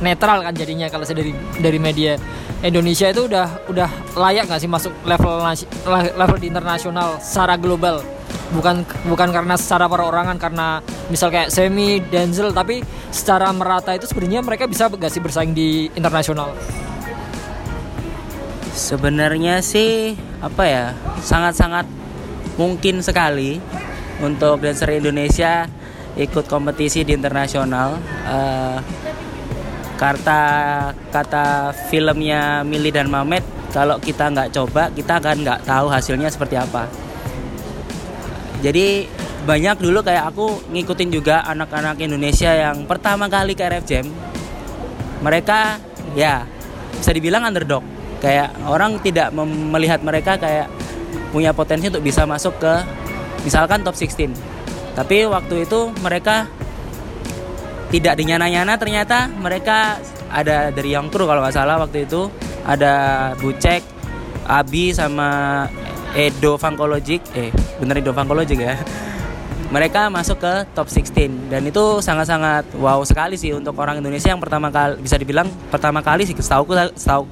netral 0.00 0.46
kan 0.46 0.54
jadinya 0.54 0.86
kalau 0.86 1.02
saya 1.02 1.26
dari 1.26 1.34
dari 1.58 1.80
media. 1.82 2.14
Indonesia 2.60 3.08
itu 3.08 3.24
udah 3.24 3.72
udah 3.72 3.88
layak 4.20 4.44
nggak 4.44 4.60
sih 4.60 4.68
masuk 4.68 4.92
level 5.08 5.40
level 5.88 6.36
di 6.36 6.52
internasional 6.52 7.16
secara 7.16 7.56
global 7.56 8.04
bukan 8.50 8.82
bukan 9.06 9.28
karena 9.30 9.54
secara 9.54 9.86
perorangan 9.86 10.36
karena 10.36 10.82
misal 11.06 11.30
kayak 11.30 11.54
Semi 11.54 12.02
Denzel 12.02 12.50
tapi 12.50 12.82
secara 13.14 13.50
merata 13.54 13.94
itu 13.94 14.10
sebenarnya 14.10 14.42
mereka 14.42 14.66
bisa 14.66 14.90
gak 14.90 15.10
sih 15.10 15.22
bersaing 15.22 15.54
di 15.54 15.86
internasional? 15.94 16.54
Sebenarnya 18.74 19.62
sih 19.62 20.14
apa 20.42 20.64
ya 20.66 20.84
sangat-sangat 21.22 21.86
mungkin 22.58 23.02
sekali 23.02 23.62
untuk 24.20 24.60
dancer 24.60 24.88
Indonesia 24.94 25.66
ikut 26.18 26.44
kompetisi 26.50 27.06
di 27.06 27.14
internasional. 27.14 27.98
Uh, 28.26 28.78
kata 30.00 30.42
kata 31.12 31.76
filmnya 31.92 32.64
Mili 32.64 32.88
dan 32.88 33.12
Mamet 33.12 33.44
kalau 33.68 34.00
kita 34.00 34.32
nggak 34.32 34.48
coba 34.56 34.88
kita 34.96 35.20
akan 35.20 35.44
nggak 35.44 35.60
tahu 35.68 35.92
hasilnya 35.92 36.32
seperti 36.32 36.56
apa 36.56 36.88
jadi 38.60 39.08
banyak 39.48 39.80
dulu 39.80 40.04
kayak 40.04 40.36
aku 40.36 40.68
ngikutin 40.68 41.08
juga 41.08 41.40
anak-anak 41.48 41.96
Indonesia 42.00 42.52
yang 42.52 42.84
pertama 42.84 43.26
kali 43.26 43.56
ke 43.56 43.64
RF 43.64 43.84
Jam. 43.88 44.06
Mereka 45.24 45.80
ya 46.12 46.44
bisa 46.96 47.10
dibilang 47.16 47.48
underdog. 47.48 47.84
Kayak 48.20 48.52
orang 48.68 49.00
tidak 49.00 49.32
melihat 49.42 50.04
mereka 50.04 50.36
kayak 50.36 50.68
punya 51.32 51.56
potensi 51.56 51.88
untuk 51.88 52.04
bisa 52.04 52.28
masuk 52.28 52.60
ke 52.60 52.74
misalkan 53.48 53.80
top 53.80 53.96
16 53.96 54.50
tapi 54.92 55.24
waktu 55.24 55.64
itu 55.64 55.88
mereka 56.02 56.44
tidak 57.88 58.14
dinyana-nyana 58.20 58.76
ternyata 58.76 59.32
mereka 59.32 59.98
ada 60.30 60.70
dari 60.70 60.94
yang 60.94 61.10
Crew 61.10 61.26
kalau 61.26 61.42
nggak 61.42 61.56
salah 61.56 61.80
waktu 61.80 62.06
itu. 62.06 62.30
Ada 62.60 62.94
Bucek, 63.40 63.80
Abi 64.44 64.92
sama 64.92 65.64
Edo 66.12 66.60
Fankologic 66.60 67.24
eh 67.32 67.48
bener 67.80 68.04
Edo 68.04 68.12
Fankologic 68.12 68.60
ya. 68.60 68.76
Mereka 69.70 70.10
masuk 70.10 70.42
ke 70.42 70.66
top 70.74 70.90
16 70.90 71.48
dan 71.48 71.62
itu 71.62 71.84
sangat-sangat 72.02 72.74
wow 72.74 72.98
sekali 73.06 73.38
sih 73.38 73.54
untuk 73.54 73.78
orang 73.78 74.02
Indonesia 74.02 74.34
yang 74.34 74.42
pertama 74.42 74.66
kali 74.66 74.98
bisa 74.98 75.14
dibilang 75.14 75.46
pertama 75.70 76.02
kali 76.02 76.26
sih 76.26 76.34
setahu 76.34 76.74
setahu 76.98 77.22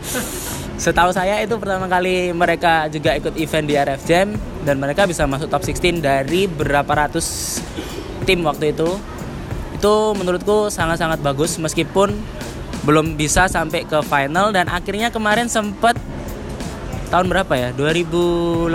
setahu 0.84 1.10
saya 1.12 1.44
itu 1.44 1.52
pertama 1.60 1.92
kali 1.92 2.32
mereka 2.32 2.88
juga 2.88 3.12
ikut 3.20 3.36
event 3.36 3.66
di 3.68 3.74
RF 3.76 4.02
Jam 4.08 4.32
dan 4.64 4.80
mereka 4.80 5.04
bisa 5.04 5.28
masuk 5.28 5.52
top 5.52 5.60
16 5.60 6.00
dari 6.00 6.48
berapa 6.48 6.88
ratus 6.88 7.60
tim 8.24 8.40
waktu 8.48 8.72
itu. 8.72 8.88
Itu 9.76 10.16
menurutku 10.16 10.72
sangat-sangat 10.72 11.20
bagus 11.20 11.60
meskipun 11.60 12.16
belum 12.82 13.14
bisa 13.14 13.46
sampai 13.46 13.86
ke 13.86 13.98
final 14.02 14.50
dan 14.50 14.66
akhirnya 14.66 15.10
kemarin 15.14 15.46
sempat 15.46 15.94
tahun 17.12 17.28
berapa 17.28 17.52
ya? 17.52 17.68
2018 17.76 18.72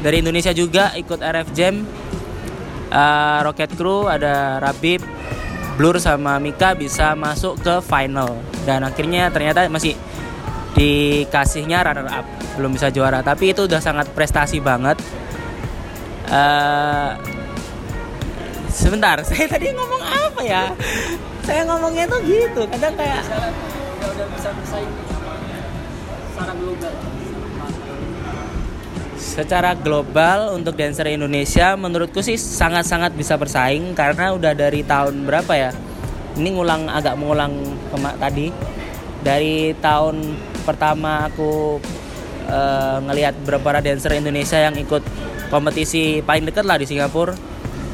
dari 0.00 0.16
Indonesia 0.24 0.52
juga 0.56 0.96
ikut 0.96 1.20
RF 1.20 1.48
Jam. 1.52 1.84
Uh, 2.88 3.38
Rocket 3.44 3.74
Crew 3.76 4.06
ada 4.06 4.62
Rabib 4.62 5.02
Blur 5.74 5.98
sama 5.98 6.38
Mika 6.40 6.72
bisa 6.72 7.12
masuk 7.12 7.60
ke 7.60 7.84
final. 7.84 8.40
Dan 8.64 8.80
akhirnya 8.80 9.28
ternyata 9.28 9.68
masih 9.68 9.92
dikasihnya 10.72 11.84
runner 11.84 12.08
up. 12.08 12.24
Belum 12.56 12.72
bisa 12.72 12.88
juara. 12.88 13.20
Tapi 13.20 13.52
itu 13.52 13.68
udah 13.68 13.82
sangat 13.84 14.08
prestasi 14.16 14.64
banget. 14.64 14.96
Uh, 16.24 17.12
sebentar 18.72 19.20
saya 19.28 19.44
tadi 19.44 19.68
ngomong 19.76 20.00
apa 20.00 20.40
ya? 20.40 20.72
Saya 21.44 21.68
ngomongnya 21.68 22.08
tuh 22.08 22.24
gitu. 22.24 22.64
Kadang 22.72 22.96
kayak 22.96 23.20
udah 24.00 24.26
bisa 24.32 24.48
bersaing 24.48 24.92
global 26.54 27.13
secara 29.24 29.72
global 29.72 30.52
untuk 30.52 30.76
dancer 30.76 31.08
Indonesia 31.08 31.72
menurutku 31.80 32.20
sih 32.20 32.36
sangat-sangat 32.36 33.16
bisa 33.16 33.40
bersaing 33.40 33.96
karena 33.96 34.36
udah 34.36 34.52
dari 34.52 34.84
tahun 34.84 35.24
berapa 35.24 35.52
ya? 35.56 35.70
Ini 36.36 36.48
ngulang 36.52 36.92
agak 36.92 37.16
mengulang 37.16 37.56
kemak 37.88 38.20
tadi. 38.20 38.52
Dari 39.24 39.72
tahun 39.80 40.36
pertama 40.68 41.32
aku 41.32 41.80
uh, 42.52 42.98
ngelihat 43.08 43.32
beberapa 43.40 43.80
dancer 43.80 44.12
Indonesia 44.12 44.60
yang 44.60 44.76
ikut 44.76 45.00
kompetisi 45.48 46.20
paling 46.20 46.44
dekat 46.44 46.64
lah 46.68 46.76
di 46.76 46.84
Singapura 46.84 47.32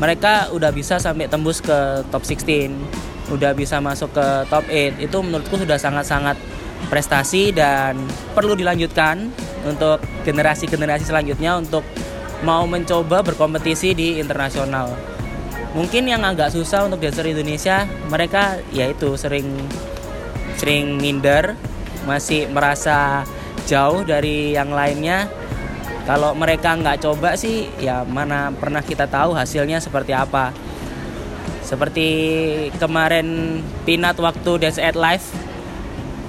mereka 0.00 0.48
udah 0.56 0.72
bisa 0.72 0.96
sampai 0.96 1.28
tembus 1.28 1.60
ke 1.60 2.02
top 2.08 2.24
16 2.24 3.30
udah 3.30 3.52
bisa 3.54 3.78
masuk 3.78 4.10
ke 4.16 4.26
top 4.48 4.64
8 4.66 4.98
itu 4.98 5.16
menurutku 5.20 5.60
sudah 5.60 5.76
sangat-sangat 5.76 6.40
prestasi 6.88 7.52
dan 7.52 8.00
perlu 8.32 8.56
dilanjutkan 8.56 9.28
untuk 9.68 10.00
generasi-generasi 10.24 11.04
selanjutnya 11.04 11.60
untuk 11.60 11.84
mau 12.40 12.64
mencoba 12.64 13.20
berkompetisi 13.20 13.92
di 13.92 14.08
internasional. 14.16 14.96
Mungkin 15.70 16.08
yang 16.08 16.26
agak 16.26 16.50
susah 16.50 16.88
untuk 16.88 16.98
dancer 16.98 17.28
Indonesia, 17.30 17.86
mereka 18.10 18.58
yaitu 18.74 19.14
sering 19.14 19.46
sering 20.58 20.98
minder, 20.98 21.54
masih 22.08 22.50
merasa 22.50 23.22
jauh 23.70 24.02
dari 24.02 24.56
yang 24.56 24.74
lainnya. 24.74 25.30
Kalau 26.08 26.34
mereka 26.34 26.74
nggak 26.74 27.06
coba 27.06 27.38
sih, 27.38 27.70
ya 27.78 28.02
mana 28.02 28.50
pernah 28.50 28.82
kita 28.82 29.06
tahu 29.06 29.36
hasilnya 29.36 29.78
seperti 29.78 30.10
apa. 30.10 30.50
Seperti 31.62 32.08
kemarin 32.82 33.60
Pinat 33.86 34.18
waktu 34.18 34.58
Dance 34.58 34.82
at 34.82 34.98
Live 34.98 35.49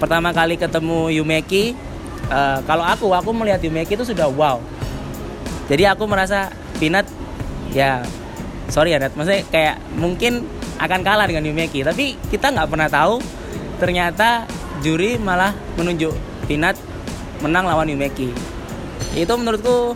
pertama 0.02 0.34
kali 0.34 0.58
ketemu 0.58 1.14
Yumeki 1.22 1.78
uh, 2.34 2.66
kalau 2.66 2.82
aku 2.82 3.14
aku 3.14 3.30
melihat 3.38 3.62
Yumeki 3.62 3.94
itu 3.94 4.10
sudah 4.10 4.26
wow. 4.26 4.58
Jadi 5.70 5.86
aku 5.86 6.10
merasa 6.10 6.50
Pinat 6.82 7.06
ya 7.70 8.02
sorry 8.74 8.98
ya 8.98 8.98
Nat. 8.98 9.14
Maksudnya 9.14 9.46
kayak 9.54 9.78
mungkin 9.94 10.50
akan 10.82 11.06
kalah 11.06 11.30
dengan 11.30 11.46
Yumeki 11.46 11.86
tapi 11.86 12.18
kita 12.34 12.50
nggak 12.50 12.66
pernah 12.74 12.90
tahu. 12.90 13.22
Ternyata 13.78 14.50
juri 14.82 15.22
malah 15.22 15.54
menunjuk 15.78 16.18
Pinat 16.50 16.74
menang 17.46 17.70
lawan 17.70 17.86
Yumeki. 17.86 18.34
Itu 19.14 19.34
menurutku 19.38 19.94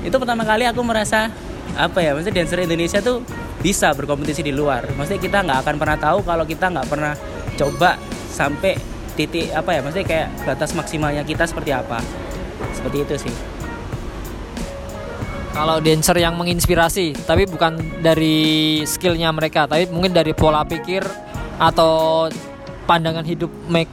itu 0.00 0.16
pertama 0.16 0.48
kali 0.48 0.64
aku 0.64 0.80
merasa 0.80 1.28
apa 1.76 2.00
ya 2.00 2.16
maksudnya 2.16 2.44
dancer 2.44 2.64
Indonesia 2.64 3.04
tuh 3.04 3.20
bisa 3.60 3.92
berkompetisi 3.92 4.40
di 4.40 4.56
luar. 4.56 4.88
Maksudnya 4.96 5.20
kita 5.20 5.38
nggak 5.44 5.58
akan 5.68 5.74
pernah 5.76 5.98
tahu 6.00 6.18
kalau 6.24 6.44
kita 6.48 6.72
nggak 6.72 6.88
pernah 6.88 7.12
coba 7.54 8.00
sampai 8.32 8.93
titik 9.14 9.54
apa 9.54 9.78
ya 9.78 9.80
maksudnya 9.80 10.06
kayak 10.06 10.28
batas 10.42 10.70
maksimalnya 10.74 11.22
kita 11.22 11.46
seperti 11.46 11.70
apa. 11.70 12.02
Seperti 12.74 12.96
itu 13.02 13.14
sih. 13.28 13.34
Kalau 15.54 15.78
dancer 15.78 16.18
yang 16.18 16.34
menginspirasi 16.34 17.14
tapi 17.24 17.46
bukan 17.46 17.78
dari 18.02 18.82
skillnya 18.82 19.30
mereka 19.30 19.70
tapi 19.70 19.86
mungkin 19.86 20.10
dari 20.10 20.34
pola 20.34 20.66
pikir 20.66 21.06
atau 21.62 22.26
pandangan 22.90 23.22
hidup 23.22 23.50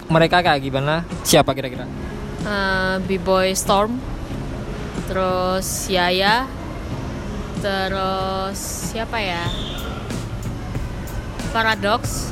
mereka 0.09 0.41
kayak 0.41 0.61
gimana? 0.65 1.05
Siapa 1.21 1.53
kira-kira? 1.53 1.85
Uh, 2.41 2.97
B-boy 3.05 3.53
Storm 3.53 4.01
terus 5.05 5.85
Yaya 5.91 6.49
terus 7.61 8.57
siapa 8.89 9.21
ya? 9.21 9.45
Paradox 11.53 12.31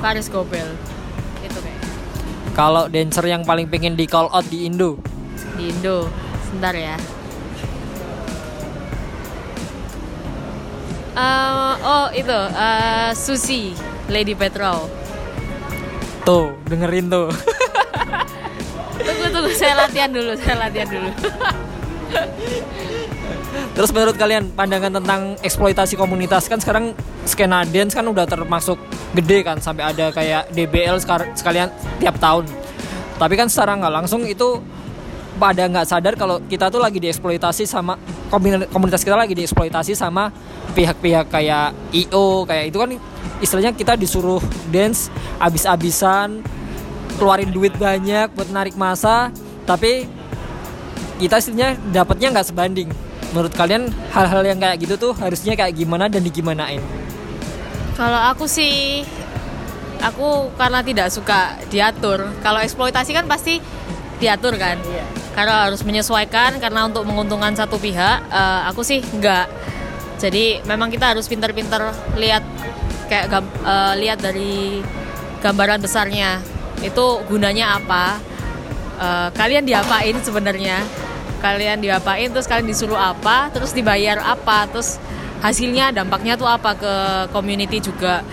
Paris 0.00 0.32
Gobel. 0.32 0.66
Itu 1.44 1.60
kayak 1.60 1.80
kalau 2.56 2.90
dancer 2.90 3.24
yang 3.28 3.46
paling 3.46 3.70
pengen 3.70 3.94
di 3.94 4.08
call 4.10 4.26
out 4.32 4.48
di 4.48 4.66
Indo? 4.66 4.98
Di 5.54 5.70
Indo. 5.70 6.08
Sebentar 6.48 6.74
ya. 6.74 6.96
Uh, 11.14 11.74
oh 11.84 12.06
itu 12.16 12.32
uh, 12.32 13.12
Susi 13.14 13.76
Lady 14.08 14.34
Petrol. 14.34 14.88
Tuh 16.26 16.56
dengerin 16.66 17.06
tuh. 17.12 17.28
Tunggu 19.06 19.26
tunggu 19.32 19.50
saya 19.56 19.86
latihan 19.86 20.10
dulu 20.12 20.32
saya 20.36 20.56
latihan 20.68 20.88
dulu. 20.90 21.10
Terus 23.74 23.90
menurut 23.96 24.16
kalian 24.20 24.52
pandangan 24.52 25.00
tentang 25.00 25.40
eksploitasi 25.40 25.96
komunitas? 25.96 26.46
Kan 26.50 26.60
sekarang 26.60 26.92
skena 27.24 27.64
dance 27.64 27.96
kan 27.96 28.04
udah 28.04 28.28
termasuk 28.28 28.76
gede 29.14 29.42
kan 29.42 29.58
sampai 29.58 29.90
ada 29.90 30.14
kayak 30.14 30.54
DBL 30.54 30.96
sekalian 31.34 31.68
tiap 31.98 32.16
tahun. 32.22 32.46
Tapi 33.18 33.34
kan 33.36 33.50
secara 33.50 33.76
nggak 33.76 33.94
langsung 34.02 34.24
itu 34.24 34.62
pada 35.40 35.64
nggak 35.64 35.86
sadar 35.88 36.14
kalau 36.20 36.36
kita 36.44 36.68
tuh 36.68 36.84
lagi 36.84 37.00
dieksploitasi 37.00 37.64
sama 37.64 37.96
komunitas 38.68 39.00
kita 39.00 39.16
lagi 39.16 39.32
dieksploitasi 39.32 39.96
sama 39.96 40.28
pihak-pihak 40.76 41.32
kayak 41.32 41.72
IO 41.96 42.44
kayak 42.44 42.68
itu 42.68 42.76
kan 42.76 42.88
istilahnya 43.40 43.72
kita 43.72 43.96
disuruh 43.96 44.42
dance 44.68 45.08
abis-abisan 45.40 46.44
keluarin 47.16 47.48
duit 47.48 47.72
banyak 47.80 48.28
buat 48.36 48.52
narik 48.52 48.76
masa 48.76 49.32
tapi 49.64 50.04
kita 51.16 51.40
istilahnya 51.40 51.76
dapatnya 51.88 52.36
nggak 52.36 52.48
sebanding 52.52 52.88
menurut 53.32 53.52
kalian 53.56 53.88
hal-hal 54.12 54.44
yang 54.44 54.60
kayak 54.60 54.76
gitu 54.76 54.94
tuh 55.00 55.12
harusnya 55.16 55.56
kayak 55.56 55.72
gimana 55.72 56.12
dan 56.12 56.20
digimanain 56.20 56.84
kalau 58.00 58.16
aku 58.32 58.48
sih 58.48 59.04
aku 60.00 60.48
karena 60.56 60.80
tidak 60.80 61.12
suka 61.12 61.60
diatur. 61.68 62.32
Kalau 62.40 62.56
eksploitasi 62.64 63.12
kan 63.12 63.28
pasti 63.28 63.60
diatur 64.16 64.56
kan? 64.56 64.80
Iya. 64.80 65.04
karena 65.30 65.70
harus 65.70 65.86
menyesuaikan 65.86 66.58
karena 66.58 66.90
untuk 66.90 67.06
menguntungkan 67.06 67.54
satu 67.54 67.78
pihak 67.78 68.26
uh, 68.32 68.66
aku 68.72 68.82
sih 68.82 68.98
enggak. 69.14 69.46
Jadi 70.18 70.58
memang 70.66 70.90
kita 70.90 71.14
harus 71.14 71.30
pintar-pintar 71.30 71.94
lihat 72.18 72.42
kayak 73.06 73.30
uh, 73.62 73.94
lihat 73.94 74.18
dari 74.18 74.82
gambaran 75.44 75.80
besarnya. 75.80 76.42
Itu 76.82 77.22
gunanya 77.30 77.78
apa? 77.78 78.18
Uh, 79.00 79.28
kalian 79.38 79.64
diapain 79.64 80.16
sebenarnya? 80.20 80.82
Kalian 81.40 81.80
diapain 81.80 82.28
terus 82.32 82.50
kalian 82.50 82.68
disuruh 82.68 82.98
apa? 82.98 83.48
Terus 83.54 83.70
dibayar 83.72 84.20
apa? 84.20 84.68
Terus 84.68 85.00
hasilnya 85.40 85.92
dampaknya 85.92 86.36
tuh 86.36 86.48
apa 86.48 86.76
ke 86.76 86.94
community 87.32 87.80
juga? 87.80 88.24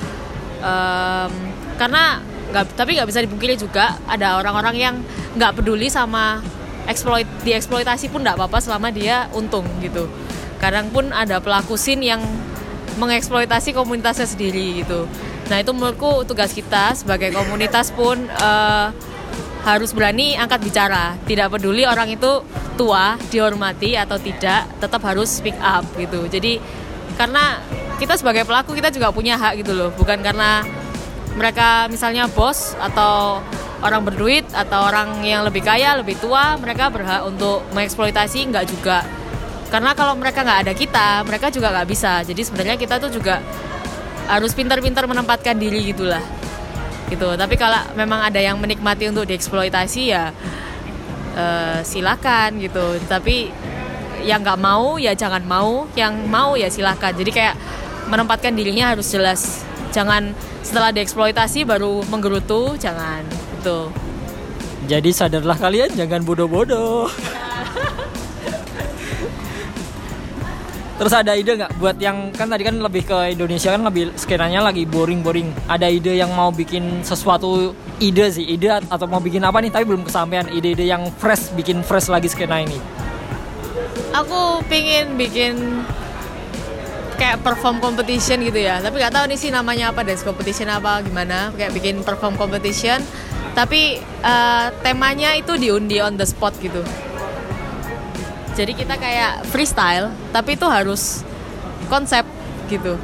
Um, 0.64 1.32
karena 1.78 2.20
nggak 2.48 2.80
tapi 2.80 2.96
nggak 2.98 3.08
bisa 3.08 3.20
dipungkiri 3.24 3.56
juga 3.60 4.00
ada 4.08 4.40
orang-orang 4.40 4.76
yang 4.76 4.96
nggak 5.36 5.62
peduli 5.62 5.92
sama 5.92 6.40
eksploit 6.88 7.28
dieksploitasi 7.44 8.08
pun 8.08 8.24
nggak 8.24 8.40
apa-apa 8.40 8.60
selama 8.64 8.88
dia 8.90 9.28
untung 9.36 9.68
gitu. 9.84 10.08
Kadang 10.58 10.90
pun 10.90 11.12
ada 11.14 11.38
pelaku 11.38 11.78
sin 11.78 12.02
yang 12.02 12.24
mengeksploitasi 12.98 13.78
komunitasnya 13.78 14.26
sendiri 14.26 14.82
gitu. 14.82 15.06
Nah 15.48 15.62
itu 15.62 15.72
menurutku 15.72 16.26
tugas 16.26 16.50
kita 16.52 16.98
sebagai 16.98 17.30
komunitas 17.30 17.94
pun 17.94 18.26
uh, 18.42 18.90
harus 19.68 19.92
berani 19.94 20.34
angkat 20.34 20.64
bicara. 20.64 21.14
Tidak 21.28 21.52
peduli 21.52 21.86
orang 21.86 22.10
itu 22.10 22.42
tua 22.80 23.20
dihormati 23.30 23.94
atau 24.00 24.18
tidak 24.18 24.66
tetap 24.82 25.02
harus 25.06 25.30
speak 25.30 25.56
up 25.62 25.86
gitu. 26.00 26.26
Jadi 26.26 26.58
karena 27.18 27.60
kita 27.98 28.14
sebagai 28.14 28.46
pelaku 28.46 28.78
kita 28.78 28.94
juga 28.94 29.10
punya 29.10 29.36
hak 29.36 29.66
gitu 29.66 29.74
loh. 29.74 29.90
Bukan 29.98 30.22
karena 30.22 30.62
mereka 31.34 31.90
misalnya 31.90 32.30
bos 32.30 32.78
atau 32.78 33.42
orang 33.82 34.02
berduit 34.06 34.46
atau 34.54 34.90
orang 34.90 35.22
yang 35.22 35.46
lebih 35.46 35.62
kaya 35.62 35.98
lebih 35.98 36.18
tua 36.18 36.58
mereka 36.58 36.90
berhak 36.90 37.26
untuk 37.26 37.66
mengeksploitasi 37.74 38.54
nggak 38.54 38.66
juga. 38.70 39.02
Karena 39.68 39.92
kalau 39.98 40.16
mereka 40.16 40.46
nggak 40.46 40.60
ada 40.70 40.74
kita 40.78 41.08
mereka 41.26 41.50
juga 41.50 41.74
nggak 41.74 41.88
bisa. 41.90 42.22
Jadi 42.22 42.42
sebenarnya 42.46 42.78
kita 42.78 43.02
tuh 43.02 43.10
juga 43.10 43.42
harus 44.30 44.54
pintar-pintar 44.54 45.10
menempatkan 45.10 45.58
diri 45.58 45.90
gitulah. 45.90 46.22
Gitu. 47.10 47.30
Tapi 47.34 47.56
kalau 47.58 47.82
memang 47.98 48.30
ada 48.30 48.38
yang 48.38 48.62
menikmati 48.62 49.10
untuk 49.10 49.26
dieksploitasi 49.26 50.02
ya 50.14 50.30
uh, 51.34 51.80
silakan 51.82 52.62
gitu. 52.62 52.98
Tapi 53.10 53.52
yang 54.24 54.42
nggak 54.42 54.60
mau 54.62 54.98
ya 54.98 55.14
jangan 55.14 55.44
mau. 55.46 55.86
Yang 55.94 56.14
mau 56.30 56.56
ya 56.58 56.70
silakan 56.72 57.14
jadi 57.18 57.32
kayak 57.32 57.56
menempatkan 58.08 58.56
dirinya 58.56 58.96
harus 58.96 59.12
jelas. 59.12 59.68
Jangan 59.92 60.32
setelah 60.64 60.92
dieksploitasi 60.92 61.68
baru 61.68 62.04
menggerutu 62.08 62.76
jangan. 62.80 63.24
Gitu. 63.60 63.92
Jadi 64.88 65.10
sadarlah 65.12 65.60
kalian 65.60 65.92
jangan 65.98 66.24
bodoh-bodoh. 66.24 67.12
Terus 70.98 71.14
ada 71.14 71.38
ide 71.38 71.62
nggak 71.62 71.78
buat 71.78 71.98
yang 72.02 72.34
kan 72.34 72.50
tadi 72.50 72.66
kan 72.66 72.82
lebih 72.82 73.06
ke 73.06 73.38
Indonesia 73.38 73.70
kan 73.70 73.86
lebih 73.86 74.18
skenanya 74.18 74.66
lagi 74.66 74.82
boring-boring. 74.90 75.54
Ada 75.70 75.94
ide 75.94 76.18
yang 76.18 76.34
mau 76.34 76.50
bikin 76.50 77.06
sesuatu 77.06 77.78
ide 78.02 78.34
sih, 78.34 78.42
ide 78.42 78.82
atau 78.90 79.06
mau 79.06 79.22
bikin 79.22 79.46
apa 79.46 79.62
nih 79.62 79.70
tapi 79.70 79.86
belum 79.86 80.02
kesampaian. 80.02 80.50
Ide-ide 80.50 80.90
yang 80.90 81.06
fresh 81.22 81.54
bikin 81.54 81.86
fresh 81.86 82.10
lagi 82.10 82.26
skena 82.26 82.66
ini. 82.66 82.97
Aku 84.18 84.66
pingin 84.66 85.14
bikin 85.14 85.86
kayak 87.18 87.42
perform 87.42 87.82
competition 87.82 88.42
gitu 88.46 88.62
ya. 88.62 88.82
Tapi 88.82 89.02
nggak 89.02 89.14
tahu 89.14 89.26
nih 89.30 89.38
sih 89.38 89.50
namanya 89.50 89.94
apa 89.94 90.06
dance 90.06 90.26
competition 90.26 90.70
apa 90.70 91.02
gimana. 91.06 91.54
Kayak 91.54 91.72
bikin 91.78 91.96
perform 92.02 92.38
competition. 92.38 93.02
Tapi 93.58 93.98
uh, 94.22 94.70
temanya 94.86 95.34
itu 95.34 95.58
diundi 95.58 95.98
on 95.98 96.14
the 96.18 96.26
spot 96.26 96.54
gitu. 96.62 96.82
Jadi 98.58 98.74
kita 98.74 98.98
kayak 98.98 99.46
freestyle 99.54 100.10
tapi 100.34 100.58
itu 100.58 100.66
harus 100.66 101.22
konsep 101.90 102.26
gitu 102.74 102.98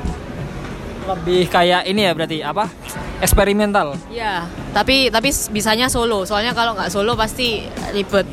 lebih 1.03 1.51
kayak 1.51 1.83
ini 1.85 2.07
ya 2.07 2.11
berarti 2.15 2.37
apa? 2.39 2.65
Eksperimental? 3.19 3.95
Ya 4.11 4.47
tapi 4.71 5.11
tapi 5.11 5.29
bisanya 5.51 5.87
solo. 5.87 6.23
Soalnya 6.23 6.55
kalau 6.55 6.75
nggak 6.75 6.91
solo 6.91 7.13
pasti 7.13 7.63
ribet. 7.91 8.27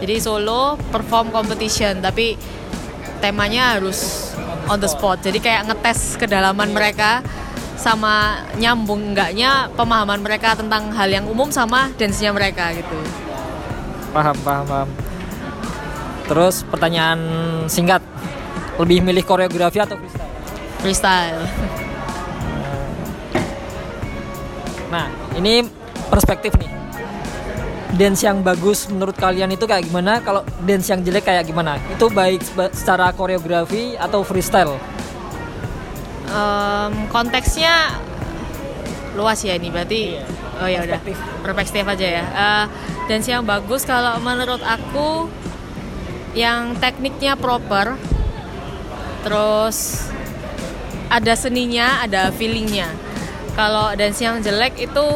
Jadi 0.00 0.16
solo 0.20 0.76
perform 0.90 1.32
competition 1.32 2.00
tapi 2.04 2.36
temanya 3.22 3.78
harus 3.78 4.30
on 4.68 4.78
the 4.78 4.88
spot. 4.88 5.20
Jadi 5.24 5.38
kayak 5.38 5.70
ngetes 5.70 6.16
kedalaman 6.18 6.74
mereka 6.74 7.22
sama 7.78 8.46
nyambung 8.62 9.10
enggaknya 9.10 9.66
pemahaman 9.74 10.22
mereka 10.22 10.54
tentang 10.54 10.94
hal 10.94 11.10
yang 11.10 11.26
umum 11.26 11.50
sama 11.50 11.90
dance-nya 11.98 12.30
mereka 12.30 12.70
gitu. 12.74 12.94
Paham 14.14 14.36
paham 14.46 14.64
paham. 14.68 14.88
Terus 16.30 16.62
pertanyaan 16.68 17.20
singkat. 17.66 18.00
Lebih 18.80 19.04
milih 19.04 19.20
koreografi 19.28 19.84
atau 19.84 20.00
freestyle? 20.00 20.32
Freestyle 20.80 21.42
nah 24.92 25.08
ini 25.40 25.64
perspektif 26.12 26.52
nih. 26.60 26.68
Dance 27.92 28.24
yang 28.24 28.44
bagus 28.44 28.88
menurut 28.88 29.16
kalian 29.16 29.52
itu 29.52 29.64
kayak 29.64 29.88
gimana? 29.88 30.20
Kalau 30.20 30.44
dance 30.64 30.92
yang 30.92 31.00
jelek 31.00 31.28
kayak 31.28 31.48
gimana? 31.48 31.80
Itu 31.92 32.12
baik 32.12 32.40
secara 32.72 33.12
koreografi 33.16 33.96
atau 33.96 34.20
freestyle? 34.24 34.76
Um, 36.32 37.08
konteksnya 37.12 37.92
luas 39.12 39.44
ya 39.44 39.60
ini 39.60 39.68
berarti 39.68 40.16
iya. 40.16 40.24
oh 40.56 40.68
ya 40.68 40.80
udah 40.88 41.00
perspektif. 41.44 41.84
aja 41.84 42.06
ya. 42.20 42.24
Uh, 42.32 42.64
dan 43.12 43.20
yang 43.24 43.44
bagus 43.44 43.84
kalau 43.84 44.16
menurut 44.24 44.60
aku 44.64 45.28
yang 46.32 46.72
tekniknya 46.80 47.36
proper 47.36 48.00
terus 49.20 50.08
ada 51.12 51.36
seninya 51.36 52.00
ada 52.00 52.32
feelingnya 52.32 52.88
kalau 53.52 53.92
dance 53.92 54.20
yang 54.20 54.40
jelek 54.40 54.76
itu 54.80 55.06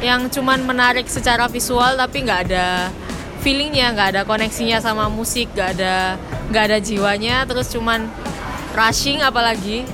yang 0.00 0.32
cuman 0.32 0.64
menarik 0.64 1.04
secara 1.08 1.44
visual 1.48 1.96
tapi 1.96 2.24
nggak 2.24 2.40
ada 2.48 2.88
feelingnya 3.44 3.92
nggak 3.92 4.08
ada 4.16 4.22
koneksinya 4.24 4.80
sama 4.80 5.08
musik 5.12 5.52
nggak 5.52 5.80
ada 5.80 6.16
nggak 6.52 6.64
ada 6.72 6.78
jiwanya 6.80 7.44
terus 7.44 7.68
cuman 7.72 8.08
rushing 8.74 9.20
apalagi. 9.22 9.86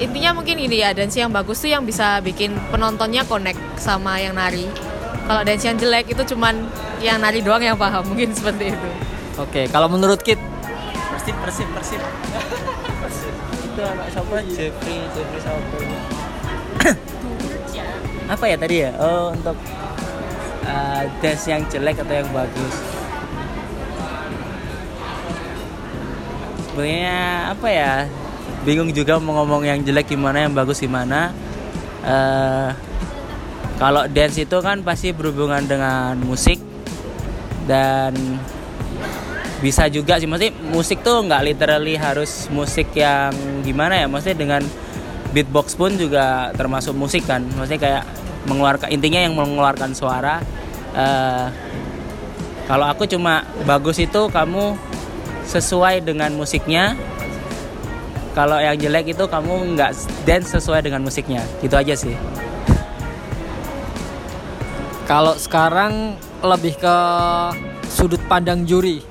Intinya 0.00 0.32
mungkin 0.32 0.56
ini 0.56 0.80
ya 0.80 0.96
dance 0.96 1.20
yang 1.20 1.28
bagus 1.28 1.60
tuh 1.60 1.68
yang 1.68 1.84
bisa 1.84 2.24
bikin 2.24 2.56
penontonnya 2.72 3.20
connect 3.28 3.60
sama 3.76 4.16
yang 4.16 4.32
nari. 4.32 4.64
Kalau 5.28 5.44
dance 5.44 5.64
yang 5.68 5.76
jelek 5.76 6.16
itu 6.16 6.22
cuman 6.32 6.56
yang 7.04 7.20
nari 7.20 7.44
doang 7.44 7.60
yang 7.60 7.76
paham 7.76 8.08
mungkin 8.08 8.32
seperti 8.32 8.72
itu. 8.72 8.88
Oke 9.36 9.68
kalau 9.68 9.92
menurut 9.92 10.24
Kit? 10.24 10.40
Persib 11.12 11.36
persib 11.44 11.68
persib 11.76 12.00
anak 13.84 14.06
siapa? 14.12 14.36
Jeffrey 14.52 14.98
Jeffrey 15.16 15.40
siapa? 15.40 15.76
Apa 18.34 18.44
ya 18.46 18.56
tadi 18.60 18.76
ya? 18.84 18.90
Oh 19.00 19.34
untuk 19.34 19.56
uh, 20.66 21.02
dance 21.18 21.44
yang 21.50 21.62
jelek 21.66 21.98
atau 22.00 22.14
yang 22.14 22.30
bagus. 22.30 22.74
Sebenarnya 26.70 27.50
apa 27.50 27.68
ya? 27.68 27.92
Bingung 28.62 28.94
juga 28.94 29.18
mau 29.18 29.42
ngomong 29.42 29.66
yang 29.66 29.82
jelek 29.82 30.14
gimana 30.14 30.46
yang 30.46 30.54
bagus 30.54 30.78
gimana. 30.78 31.34
Uh, 32.06 32.70
kalau 33.80 34.06
dance 34.06 34.38
itu 34.38 34.56
kan 34.62 34.84
pasti 34.86 35.10
berhubungan 35.10 35.64
dengan 35.66 36.14
musik 36.22 36.60
dan 37.66 38.14
bisa 39.60 39.92
juga 39.92 40.16
sih 40.16 40.24
maksudnya 40.24 40.56
musik 40.72 41.04
tuh 41.04 41.20
nggak 41.28 41.52
literally 41.52 41.94
harus 42.00 42.48
musik 42.48 42.96
yang 42.96 43.32
gimana 43.60 44.00
ya 44.00 44.06
maksudnya 44.08 44.38
dengan 44.40 44.62
beatbox 45.30 45.78
pun 45.78 45.94
juga 45.94 46.50
termasuk 46.54 46.94
musik 46.94 47.26
kan. 47.26 47.44
Maksudnya 47.54 47.80
kayak 47.80 48.04
mengeluarkan 48.48 48.88
intinya 48.90 49.20
yang 49.20 49.34
mengeluarkan 49.36 49.92
suara 49.92 50.40
uh, 50.96 51.46
kalau 52.64 52.86
aku 52.88 53.04
cuma 53.04 53.44
bagus 53.68 54.00
itu 54.00 54.30
kamu 54.30 54.78
sesuai 55.44 56.06
dengan 56.06 56.30
musiknya 56.32 56.94
kalau 58.30 58.62
yang 58.62 58.78
jelek 58.78 59.12
itu 59.12 59.26
kamu 59.26 59.74
nggak 59.74 59.90
dance 60.22 60.54
sesuai 60.54 60.86
dengan 60.86 61.02
musiknya. 61.02 61.42
Gitu 61.62 61.74
aja 61.74 61.94
sih. 61.94 62.14
Kalau 65.04 65.34
sekarang 65.34 66.14
lebih 66.40 66.78
ke 66.78 66.96
sudut 67.90 68.22
pandang 68.30 68.62
juri 68.62 69.02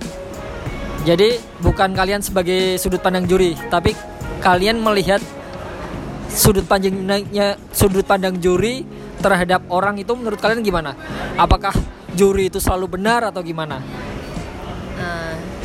jadi 1.07 1.39
bukan 1.63 1.95
kalian 1.95 2.23
sebagai 2.23 2.75
sudut 2.79 2.99
pandang 2.99 3.27
juri 3.27 3.55
tapi 3.71 3.95
kalian 4.43 4.79
melihat 4.79 5.23
sudut 6.29 6.67
pandangnya 6.67 7.55
sudut 7.71 8.03
pandang 8.03 8.38
juri 8.38 8.83
terhadap 9.19 9.67
orang 9.71 9.99
itu 9.99 10.15
menurut 10.15 10.39
kalian 10.39 10.63
gimana 10.63 10.95
apakah 11.35 11.75
juri 12.15 12.47
itu 12.47 12.59
selalu 12.63 12.99
benar 12.99 13.27
atau 13.27 13.43
gimana 13.43 13.79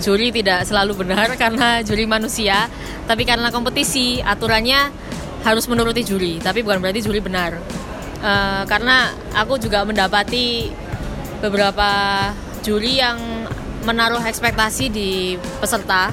juri 0.04 0.28
tidak 0.34 0.68
selalu 0.68 1.06
benar 1.06 1.32
karena 1.42 1.80
juri 1.80 2.04
manusia, 2.04 2.68
tapi 3.08 3.24
karena 3.24 3.48
kompetisi 3.48 4.20
aturannya 4.20 4.92
harus 5.44 5.64
menuruti 5.68 6.04
juri, 6.04 6.40
tapi 6.40 6.64
bukan 6.64 6.80
berarti 6.80 7.00
juri 7.04 7.20
benar. 7.20 7.60
Uh, 8.24 8.64
karena 8.64 9.12
aku 9.36 9.60
juga 9.60 9.84
mendapati 9.84 10.72
beberapa 11.44 11.88
juri 12.64 12.96
yang 12.96 13.43
menaruh 13.84 14.20
ekspektasi 14.24 14.90
di 14.90 15.36
peserta. 15.60 16.10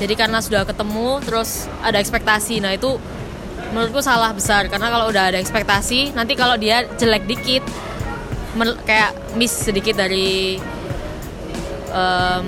Jadi 0.00 0.14
karena 0.18 0.42
sudah 0.42 0.66
ketemu 0.66 1.22
terus 1.22 1.70
ada 1.84 2.02
ekspektasi. 2.02 2.58
Nah, 2.58 2.74
itu 2.74 2.98
menurutku 3.70 4.02
salah 4.02 4.34
besar 4.34 4.66
karena 4.66 4.90
kalau 4.90 5.06
udah 5.12 5.30
ada 5.30 5.38
ekspektasi, 5.38 6.16
nanti 6.16 6.34
kalau 6.34 6.58
dia 6.58 6.82
jelek 6.98 7.24
dikit 7.30 7.64
kayak 8.86 9.14
miss 9.34 9.50
sedikit 9.50 9.98
dari 9.98 10.58
um, 11.90 12.44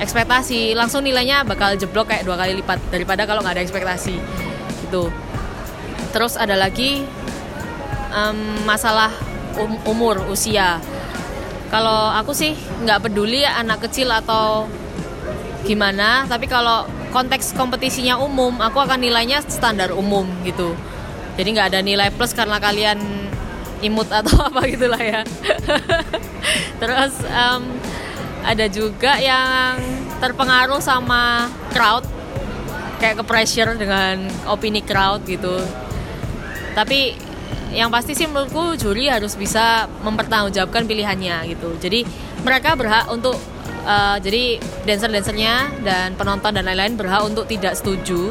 ekspektasi 0.00 0.76
langsung 0.76 1.04
nilainya 1.06 1.46
bakal 1.46 1.76
jeblok 1.78 2.10
kayak 2.12 2.28
dua 2.28 2.36
kali 2.36 2.60
lipat 2.60 2.78
daripada 2.90 3.24
kalau 3.24 3.40
nggak 3.40 3.56
ada 3.56 3.64
ekspektasi 3.64 4.16
gitu 4.84 5.08
terus 6.10 6.36
ada 6.36 6.58
lagi 6.58 7.06
um, 8.10 8.38
masalah 8.68 9.10
um, 9.56 9.78
umur 9.88 10.20
usia 10.28 10.82
kalau 11.74 12.06
aku 12.14 12.30
sih 12.30 12.54
nggak 12.54 13.10
peduli 13.10 13.42
anak 13.42 13.82
kecil 13.90 14.06
atau 14.14 14.70
gimana 15.66 16.22
tapi 16.30 16.46
kalau 16.46 16.86
konteks 17.10 17.50
kompetisinya 17.58 18.14
umum 18.22 18.62
aku 18.62 18.78
akan 18.78 19.02
nilainya 19.02 19.42
standar 19.50 19.90
umum 19.90 20.22
gitu. 20.46 20.78
Jadi 21.34 21.48
nggak 21.50 21.74
ada 21.74 21.80
nilai 21.82 22.14
plus 22.14 22.30
karena 22.30 22.62
kalian 22.62 23.02
imut 23.82 24.06
atau 24.06 24.38
apa 24.54 24.70
gitulah 24.70 25.02
ya. 25.02 25.26
Terus 26.80 27.14
um, 27.26 27.74
ada 28.46 28.70
juga 28.70 29.18
yang 29.18 29.82
terpengaruh 30.22 30.78
sama 30.78 31.50
crowd. 31.74 32.06
Kayak 33.02 33.18
ke 33.18 33.24
pressure 33.26 33.74
dengan 33.74 34.30
opini 34.46 34.78
crowd 34.78 35.26
gitu. 35.26 35.58
Tapi 36.78 37.18
yang 37.74 37.90
pasti 37.90 38.14
sih 38.14 38.30
menurutku 38.30 38.78
juri 38.78 39.10
harus 39.10 39.34
bisa 39.34 39.90
mempertanggungjawabkan 40.06 40.86
pilihannya 40.86 41.50
gitu. 41.50 41.74
Jadi 41.82 42.06
mereka 42.46 42.78
berhak 42.78 43.10
untuk 43.10 43.34
uh, 43.84 44.16
jadi 44.22 44.62
dancer-dancernya 44.86 45.82
dan 45.82 46.14
penonton 46.14 46.54
dan 46.54 46.64
lain-lain 46.64 46.94
berhak 46.94 47.26
untuk 47.26 47.50
tidak 47.50 47.74
setuju 47.74 48.30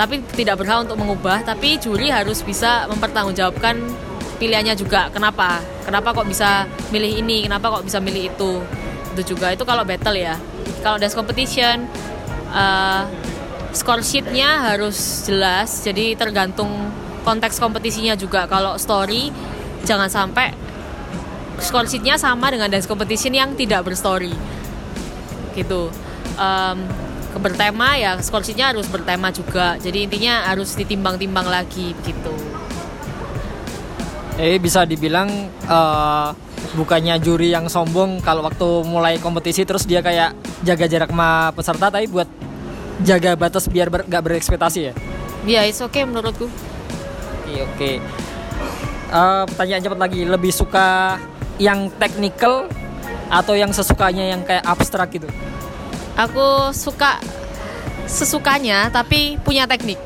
tapi 0.00 0.24
tidak 0.32 0.56
berhak 0.56 0.88
untuk 0.88 0.96
mengubah. 0.96 1.44
Tapi 1.44 1.76
juri 1.76 2.08
harus 2.08 2.40
bisa 2.40 2.88
mempertanggungjawabkan 2.88 3.76
pilihannya 4.40 4.72
juga. 4.72 5.12
Kenapa? 5.12 5.60
Kenapa 5.84 6.16
kok 6.16 6.24
bisa 6.24 6.64
milih 6.88 7.20
ini? 7.20 7.44
Kenapa 7.44 7.68
kok 7.68 7.84
bisa 7.84 8.00
milih 8.00 8.32
itu? 8.32 8.64
Itu 9.12 9.36
juga 9.36 9.52
itu 9.52 9.60
kalau 9.68 9.84
battle 9.84 10.16
ya. 10.16 10.40
Kalau 10.80 10.96
dance 10.96 11.12
competition 11.12 11.84
uh, 12.48 13.04
score 13.76 14.00
sheetnya 14.00 14.72
harus 14.72 15.28
jelas. 15.28 15.84
Jadi 15.84 16.16
tergantung 16.16 16.72
konteks 17.22 17.60
kompetisinya 17.60 18.14
juga. 18.16 18.44
Kalau 18.50 18.76
story 18.76 19.32
jangan 19.84 20.08
sampai 20.08 20.52
score 21.60 21.86
sheetnya 21.88 22.16
sama 22.16 22.48
dengan 22.48 22.72
dance 22.72 22.88
competition 22.88 23.36
yang 23.36 23.52
tidak 23.54 23.84
berstory. 23.84 24.32
Gitu. 25.52 25.92
Um, 26.40 26.78
bertema 27.38 27.94
ya 27.94 28.18
score 28.18 28.42
sheetnya 28.42 28.72
harus 28.74 28.88
bertema 28.88 29.30
juga. 29.30 29.76
Jadi 29.78 30.08
intinya 30.08 30.50
harus 30.50 30.74
ditimbang-timbang 30.74 31.46
lagi 31.46 31.92
begitu. 32.02 32.32
Jadi 34.40 34.56
bisa 34.56 34.88
dibilang 34.88 35.28
eh, 35.68 36.28
bukannya 36.74 37.20
juri 37.20 37.52
yang 37.52 37.68
sombong 37.68 38.24
kalau 38.24 38.46
waktu 38.46 38.68
mulai 38.88 39.20
kompetisi 39.20 39.68
terus 39.68 39.84
dia 39.84 40.00
kayak 40.00 40.32
jaga 40.64 40.86
jarak 40.88 41.10
sama 41.12 41.52
peserta 41.52 41.86
tapi 41.92 42.06
buat 42.08 42.28
jaga 43.04 43.36
batas 43.36 43.68
biar 43.68 43.88
ber, 43.88 44.04
gak 44.08 44.22
berekspektasi 44.24 44.80
ya. 44.80 44.94
Ya, 45.48 45.64
it's 45.64 45.80
okay 45.80 46.04
menurutku. 46.04 46.52
Oke 47.50 47.66
oke. 47.66 47.92
Eh, 49.10 49.42
pertanyaan 49.50 49.82
cepat 49.82 49.98
lagi, 49.98 50.22
lebih 50.22 50.54
suka 50.54 51.18
yang 51.58 51.90
technical 51.98 52.70
atau 53.26 53.58
yang 53.58 53.74
sesukanya 53.74 54.30
yang 54.30 54.46
kayak 54.46 54.62
abstrak 54.62 55.10
gitu? 55.10 55.26
Aku 56.14 56.70
suka 56.70 57.18
sesukanya 58.06 58.86
tapi 58.94 59.34
punya 59.42 59.66
teknik. 59.66 59.98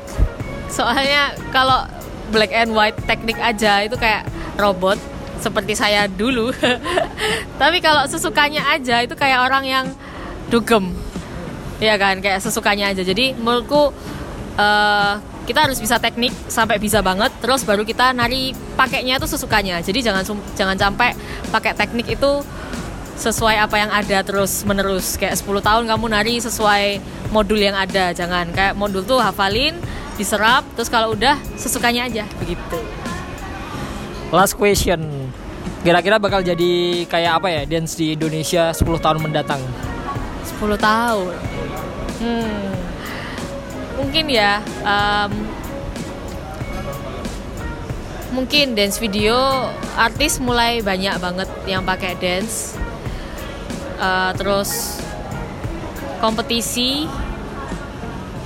Soalnya 0.73 1.37
kalau 1.53 1.85
black 2.33 2.49
and 2.49 2.73
white 2.73 2.97
teknik 3.05 3.37
aja 3.37 3.85
itu 3.85 3.93
kayak 3.93 4.25
robot 4.57 4.97
seperti 5.37 5.77
saya 5.77 6.09
dulu. 6.09 6.49
tapi 7.61 7.77
kalau 7.77 8.09
sesukanya 8.09 8.73
aja 8.73 9.05
itu 9.05 9.13
kayak 9.13 9.45
orang 9.45 9.69
yang 9.69 9.85
dugem. 10.49 10.97
Iya 11.77 12.01
kan, 12.01 12.25
kayak 12.25 12.41
sesukanya 12.41 12.89
aja. 12.89 13.05
Jadi 13.05 13.37
menurutku 13.37 13.93
eh, 14.57 15.13
kita 15.45 15.69
harus 15.69 15.77
bisa 15.77 16.01
teknik 16.01 16.33
sampai 16.49 16.81
bisa 16.81 16.99
banget 17.05 17.29
terus 17.39 17.61
baru 17.61 17.85
kita 17.85 18.11
nari 18.11 18.51
pakainya 18.75 19.21
itu 19.21 19.29
sesukanya. 19.29 19.79
Jadi 19.79 20.01
jangan 20.01 20.25
jangan 20.57 20.77
sampai 20.77 21.13
pakai 21.53 21.77
teknik 21.77 22.17
itu 22.17 22.41
sesuai 23.15 23.55
apa 23.63 23.79
yang 23.79 23.91
ada 23.95 24.19
terus 24.27 24.67
menerus 24.67 25.15
kayak 25.15 25.39
10 25.39 25.63
tahun 25.63 25.83
kamu 25.87 26.05
nari 26.11 26.35
sesuai 26.43 26.99
modul 27.31 27.55
yang 27.55 27.71
ada 27.71 28.11
jangan 28.11 28.51
kayak 28.51 28.75
modul 28.75 29.07
tuh 29.07 29.23
hafalin 29.23 29.71
diserap 30.19 30.67
terus 30.75 30.91
kalau 30.91 31.15
udah 31.15 31.39
sesukanya 31.55 32.11
aja 32.11 32.27
begitu 32.43 32.75
Last 34.35 34.59
question. 34.59 35.31
Kira-kira 35.85 36.17
bakal 36.19 36.41
jadi 36.41 37.05
kayak 37.05 37.39
apa 37.39 37.47
ya 37.47 37.61
dance 37.63 37.95
di 37.95 38.17
Indonesia 38.17 38.73
10 38.73 38.83
tahun 38.99 39.21
mendatang? 39.21 39.61
10 40.59 40.75
tahun 40.75 41.33
hmm 42.19 42.74
mungkin 43.95 44.25
ya 44.27 44.59
em, 44.83 45.31
mungkin 48.35 48.75
dance 48.75 48.99
video 48.99 49.35
artis 49.95 50.43
mulai 50.43 50.83
banyak 50.83 51.15
banget 51.23 51.49
yang 51.65 51.87
pakai 51.87 52.19
dance. 52.19 52.75
Eh, 53.95 54.31
terus 54.35 54.99
kompetisi 56.19 57.07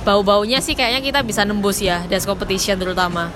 bau-baunya 0.06 0.62
sih 0.62 0.78
kayaknya 0.78 1.02
kita 1.02 1.20
bisa 1.26 1.42
nembus 1.42 1.82
ya 1.82 2.06
dance 2.06 2.24
competition 2.24 2.78
terutama. 2.78 3.34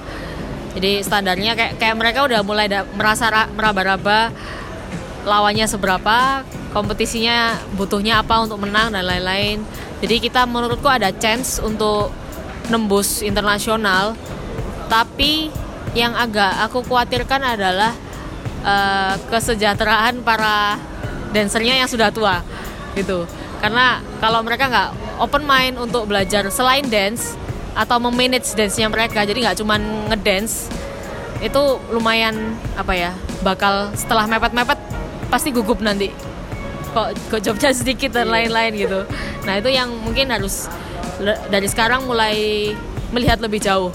Jadi 0.75 1.03
standarnya 1.03 1.55
kayak 1.55 1.73
kayak 1.79 1.97
mereka 1.99 2.27
udah 2.27 2.41
mulai 2.47 2.67
da- 2.71 2.87
merasa 2.95 3.31
ra- 3.31 3.51
meraba-raba 3.51 4.31
lawannya 5.27 5.67
seberapa 5.67 6.43
kompetisinya 6.75 7.59
butuhnya 7.79 8.23
apa 8.23 8.43
untuk 8.43 8.59
menang 8.63 8.91
dan 8.91 9.07
lain-lain 9.07 9.63
jadi 10.05 10.21
kita 10.21 10.45
menurutku 10.45 10.85
ada 10.85 11.09
chance 11.17 11.57
untuk 11.65 12.13
nembus 12.69 13.25
internasional. 13.25 14.13
Tapi 14.93 15.49
yang 15.97 16.13
agak 16.13 16.61
aku 16.69 16.85
khawatirkan 16.85 17.41
adalah 17.41 17.97
eh, 18.61 19.17
kesejahteraan 19.33 20.21
para 20.21 20.77
dancernya 21.33 21.81
yang 21.81 21.89
sudah 21.89 22.13
tua 22.13 22.45
gitu. 22.93 23.25
Karena 23.65 24.05
kalau 24.21 24.45
mereka 24.45 24.69
nggak 24.69 24.91
open 25.25 25.49
mind 25.49 25.81
untuk 25.81 26.05
belajar 26.05 26.53
selain 26.53 26.85
dance 26.85 27.33
atau 27.73 27.97
memanage 27.97 28.53
dance-nya 28.53 28.93
mereka 28.93 29.25
jadi 29.25 29.51
nggak 29.51 29.59
cuman 29.65 29.81
ngedance 30.13 30.69
itu 31.41 31.63
lumayan 31.91 32.55
apa 32.77 32.93
ya 32.93 33.13
bakal 33.41 33.91
setelah 33.99 34.31
mepet-mepet 34.31 34.79
pasti 35.27 35.51
gugup 35.51 35.83
nanti 35.83 36.13
kok 36.95 37.19
kok 37.29 37.41
jobnya 37.43 37.75
sedikit 37.75 38.15
dan 38.15 38.31
lain-lain 38.31 38.73
gitu. 38.79 39.03
Nah 39.43 39.59
itu 39.59 39.69
yang 39.75 39.91
mungkin 39.91 40.31
harus 40.31 40.71
dari 41.51 41.67
sekarang 41.67 42.07
mulai 42.07 42.71
melihat 43.11 43.43
lebih 43.43 43.59
jauh. 43.59 43.91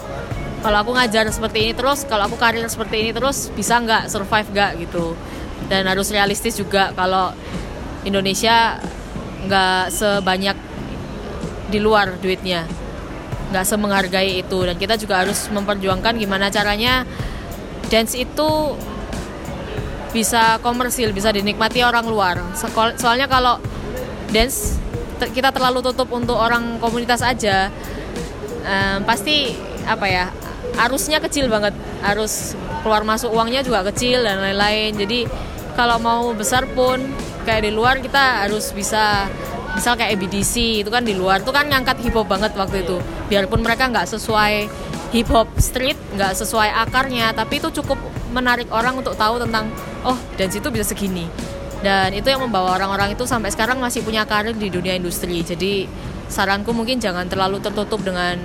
Kalau 0.59 0.77
aku 0.83 0.91
ngajar 0.91 1.23
seperti 1.31 1.71
ini 1.71 1.71
terus 1.71 2.03
kalau 2.03 2.27
aku 2.27 2.35
karir 2.35 2.67
seperti 2.67 3.07
ini 3.07 3.11
terus 3.15 3.47
bisa 3.55 3.79
nggak 3.79 4.11
survive 4.11 4.51
nggak 4.51 4.71
gitu? 4.83 5.15
Dan 5.71 5.87
harus 5.87 6.11
realistis 6.11 6.59
juga 6.59 6.91
kalau 6.91 7.31
Indonesia 8.03 8.75
nggak 9.47 9.83
sebanyak 9.95 10.57
di 11.71 11.79
luar 11.79 12.19
duitnya. 12.19 12.67
Nggak 13.55 13.63
semenghargai 13.63 14.43
itu. 14.43 14.59
Dan 14.67 14.75
kita 14.75 14.99
juga 14.99 15.23
harus 15.23 15.47
memperjuangkan 15.47 16.19
gimana 16.19 16.51
caranya 16.51 17.07
dance 17.87 18.19
itu 18.19 18.75
bisa 20.09 20.57
komersil 20.65 21.13
bisa 21.13 21.29
dinikmati 21.29 21.85
orang 21.85 22.05
luar. 22.09 22.35
Soalnya 22.97 23.29
kalau 23.29 23.61
dance 24.33 24.77
te- 25.21 25.29
kita 25.29 25.53
terlalu 25.53 25.85
tutup 25.85 26.09
untuk 26.09 26.37
orang 26.37 26.81
komunitas 26.81 27.21
aja. 27.21 27.69
Em, 28.65 29.01
pasti 29.05 29.53
apa 29.85 30.05
ya 30.09 30.25
arusnya 30.81 31.21
kecil 31.21 31.49
banget. 31.49 31.73
Arus 32.01 32.57
keluar 32.81 33.03
masuk 33.03 33.33
uangnya 33.33 33.61
juga 33.61 33.85
kecil 33.89 34.25
dan 34.25 34.41
lain-lain. 34.41 34.97
Jadi 34.97 35.19
kalau 35.77 36.01
mau 36.01 36.33
besar 36.33 36.65
pun 36.71 36.99
kayak 37.45 37.69
di 37.69 37.71
luar 37.71 38.01
kita 38.01 38.45
harus 38.45 38.73
bisa 38.73 39.29
misal 39.77 39.93
kayak 39.95 40.17
EBDC 40.17 40.81
itu 40.81 40.89
kan 40.89 41.05
di 41.05 41.13
luar. 41.13 41.45
Itu 41.45 41.53
kan 41.53 41.69
ngangkat 41.69 42.01
hip 42.01 42.17
hop 42.17 42.25
banget 42.25 42.57
waktu 42.57 42.81
itu. 42.81 42.97
Biarpun 43.29 43.61
mereka 43.61 43.85
nggak 43.87 44.09
sesuai 44.09 44.53
hip 45.09 45.29
hop 45.33 45.49
street 45.57 45.97
nggak 46.13 46.37
sesuai 46.37 46.69
akarnya 46.85 47.33
tapi 47.33 47.57
itu 47.57 47.73
cukup 47.81 47.97
menarik 48.29 48.69
orang 48.69 48.97
untuk 48.97 49.17
tahu 49.17 49.41
tentang 49.41 49.69
oh 50.05 50.17
dance 50.37 50.57
itu 50.57 50.67
bisa 50.69 50.85
segini. 50.87 51.27
Dan 51.79 52.11
itu 52.11 52.27
yang 52.27 52.43
membawa 52.43 52.75
orang-orang 52.75 53.15
itu 53.15 53.23
sampai 53.23 53.55
sekarang 53.55 53.79
masih 53.79 54.03
punya 54.03 54.27
karir 54.27 54.51
di 54.51 54.67
dunia 54.67 54.99
industri. 54.99 55.39
Jadi 55.41 55.87
saranku 56.27 56.75
mungkin 56.75 56.99
jangan 56.99 57.25
terlalu 57.31 57.63
tertutup 57.63 58.03
dengan 58.03 58.35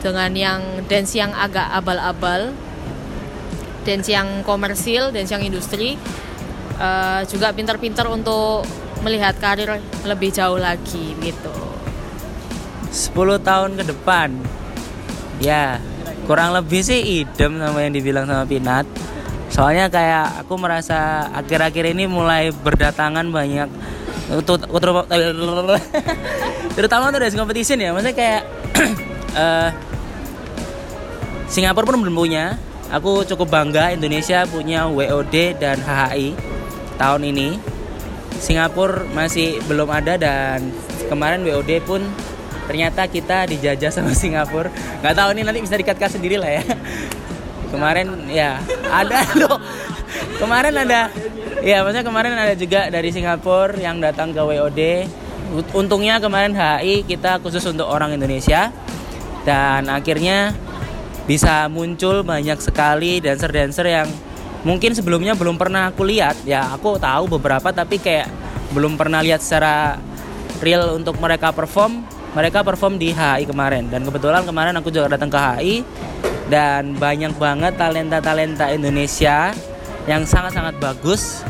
dengan 0.00 0.30
yang 0.32 0.60
dance 0.86 1.12
yang 1.16 1.34
agak 1.34 1.66
abal-abal 1.72 2.54
dance 3.84 4.08
yang 4.10 4.42
komersil 4.42 5.10
dance 5.10 5.30
yang 5.30 5.42
industri 5.42 5.98
Eh, 6.76 7.20
juga 7.32 7.56
pintar-pintar 7.56 8.04
untuk 8.12 8.68
melihat 9.00 9.32
karir 9.40 9.80
lebih 10.04 10.28
jauh 10.28 10.60
lagi 10.60 11.16
gitu. 11.24 11.56
10 12.92 13.40
tahun 13.40 13.80
ke 13.80 13.84
depan. 13.96 14.36
Ya 15.40 15.80
kurang 16.26 16.52
lebih 16.52 16.82
sih 16.82 17.22
idem 17.22 17.62
sama 17.62 17.86
yang 17.86 17.94
dibilang 17.94 18.26
sama 18.26 18.42
Pinat. 18.44 18.86
Soalnya 19.46 19.86
kayak 19.86 20.42
aku 20.42 20.58
merasa 20.58 21.30
akhir-akhir 21.30 21.94
ini 21.94 22.10
mulai 22.10 22.50
berdatangan 22.50 23.30
banyak. 23.30 23.70
Untuk 24.26 24.66
terutama 26.74 27.08
untuk 27.14 27.22
dance 27.22 27.38
competition 27.38 27.78
ya. 27.78 27.94
Maksudnya 27.94 28.16
kayak 28.18 28.42
eh, 29.42 29.70
Singapura 31.46 31.86
pun 31.86 32.02
belum 32.02 32.16
punya. 32.18 32.58
Aku 32.90 33.26
cukup 33.26 33.50
bangga 33.50 33.94
Indonesia 33.94 34.46
punya 34.46 34.86
WOD 34.86 35.58
dan 35.58 35.78
HHI 35.78 36.34
tahun 36.98 37.22
ini. 37.30 37.48
Singapura 38.36 39.06
masih 39.14 39.62
belum 39.64 39.88
ada 39.88 40.18
dan 40.18 40.70
kemarin 41.08 41.46
WOD 41.46 41.82
pun 41.86 42.02
ternyata 42.66 43.06
kita 43.06 43.46
dijajah 43.48 43.90
sama 43.94 44.12
Singapura. 44.18 44.68
Nggak 45.00 45.14
tahu 45.14 45.28
ini 45.34 45.42
nanti 45.46 45.60
bisa 45.62 45.74
dikat 45.78 45.96
sendiri 46.10 46.36
lah 46.36 46.60
ya. 46.60 46.64
Kemarin 47.70 48.06
ya 48.30 48.62
ada 48.90 49.26
loh 49.42 49.58
kemarin 50.38 50.74
ada 50.76 51.10
ya 51.64 51.82
maksudnya 51.82 52.06
kemarin 52.06 52.32
ada 52.36 52.54
juga 52.54 52.86
dari 52.92 53.10
Singapura 53.10 53.74
yang 53.74 53.98
datang 53.98 54.30
ke 54.30 54.38
WOD 54.38 54.80
untungnya 55.72 56.18
kemarin 56.18 56.52
HI 56.54 57.06
kita 57.06 57.38
khusus 57.42 57.62
untuk 57.66 57.86
orang 57.86 58.14
Indonesia. 58.14 58.74
Dan 59.46 59.86
akhirnya 59.86 60.50
bisa 61.26 61.70
muncul 61.70 62.26
banyak 62.26 62.58
sekali 62.58 63.22
dancer-dancer 63.22 63.86
yang 63.86 64.08
mungkin 64.66 64.90
sebelumnya 64.90 65.38
belum 65.38 65.54
pernah 65.54 65.94
aku 65.94 66.02
lihat. 66.02 66.42
Ya 66.42 66.66
aku 66.74 66.98
tahu 66.98 67.30
beberapa 67.38 67.70
tapi 67.70 68.02
kayak 68.02 68.26
belum 68.74 68.98
pernah 68.98 69.22
lihat 69.22 69.38
secara 69.38 70.02
real 70.58 70.98
untuk 70.98 71.14
mereka 71.22 71.54
perform 71.54 72.02
mereka 72.36 72.60
perform 72.60 73.00
di 73.00 73.16
HI 73.16 73.48
kemarin. 73.48 73.88
Dan 73.88 74.04
kebetulan 74.04 74.44
kemarin 74.44 74.76
aku 74.76 74.92
juga 74.92 75.16
datang 75.16 75.32
ke 75.32 75.40
HI 75.40 75.74
dan 76.52 76.92
banyak 77.00 77.32
banget 77.40 77.80
talenta-talenta 77.80 78.68
Indonesia 78.68 79.56
yang 80.04 80.28
sangat-sangat 80.28 80.76
bagus. 80.76 81.40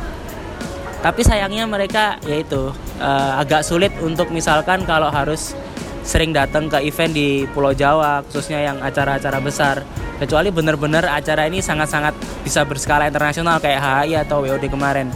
Tapi 1.03 1.26
sayangnya 1.26 1.66
mereka 1.66 2.22
yaitu 2.22 2.70
eh, 3.03 3.32
agak 3.43 3.66
sulit 3.66 3.91
untuk 3.99 4.30
misalkan 4.30 4.87
kalau 4.87 5.11
harus 5.11 5.59
sering 6.07 6.30
datang 6.30 6.70
ke 6.70 6.78
event 6.87 7.11
di 7.11 7.51
Pulau 7.51 7.74
Jawa 7.74 8.22
khususnya 8.30 8.62
yang 8.62 8.78
acara-acara 8.78 9.43
besar. 9.43 9.82
Kecuali 10.16 10.49
benar-benar 10.49 11.05
acara 11.12 11.45
ini 11.45 11.61
sangat-sangat 11.61 12.14
bisa 12.41 12.62
berskala 12.64 13.11
internasional 13.11 13.59
kayak 13.59 13.82
HI 13.82 14.22
atau 14.22 14.47
WOD 14.47 14.70
kemarin. 14.70 15.11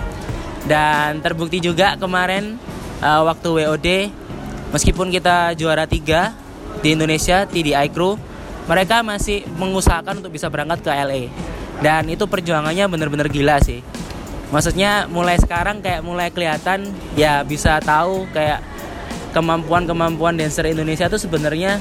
Dan 0.67 1.23
terbukti 1.23 1.63
juga 1.63 1.95
kemarin 1.95 2.59
eh, 2.99 3.23
waktu 3.23 3.49
WOD 3.55 3.89
meskipun 4.71 5.11
kita 5.11 5.55
juara 5.55 5.87
tiga 5.87 6.35
di 6.81 6.95
Indonesia 6.95 7.45
TDI 7.47 7.91
Crew 7.91 8.17
mereka 8.67 9.03
masih 9.03 9.43
mengusahakan 9.59 10.23
untuk 10.23 10.35
bisa 10.35 10.47
berangkat 10.47 10.87
ke 10.87 10.91
LA 10.91 11.23
dan 11.83 12.07
itu 12.07 12.27
perjuangannya 12.27 12.87
bener-bener 12.87 13.27
gila 13.31 13.59
sih 13.63 13.83
maksudnya 14.51 15.07
mulai 15.11 15.39
sekarang 15.39 15.83
kayak 15.83 16.03
mulai 16.03 16.31
kelihatan 16.31 16.91
ya 17.15 17.43
bisa 17.47 17.79
tahu 17.83 18.27
kayak 18.35 18.63
kemampuan-kemampuan 19.31 20.35
dancer 20.35 20.67
Indonesia 20.67 21.07
itu 21.07 21.19
sebenarnya 21.23 21.79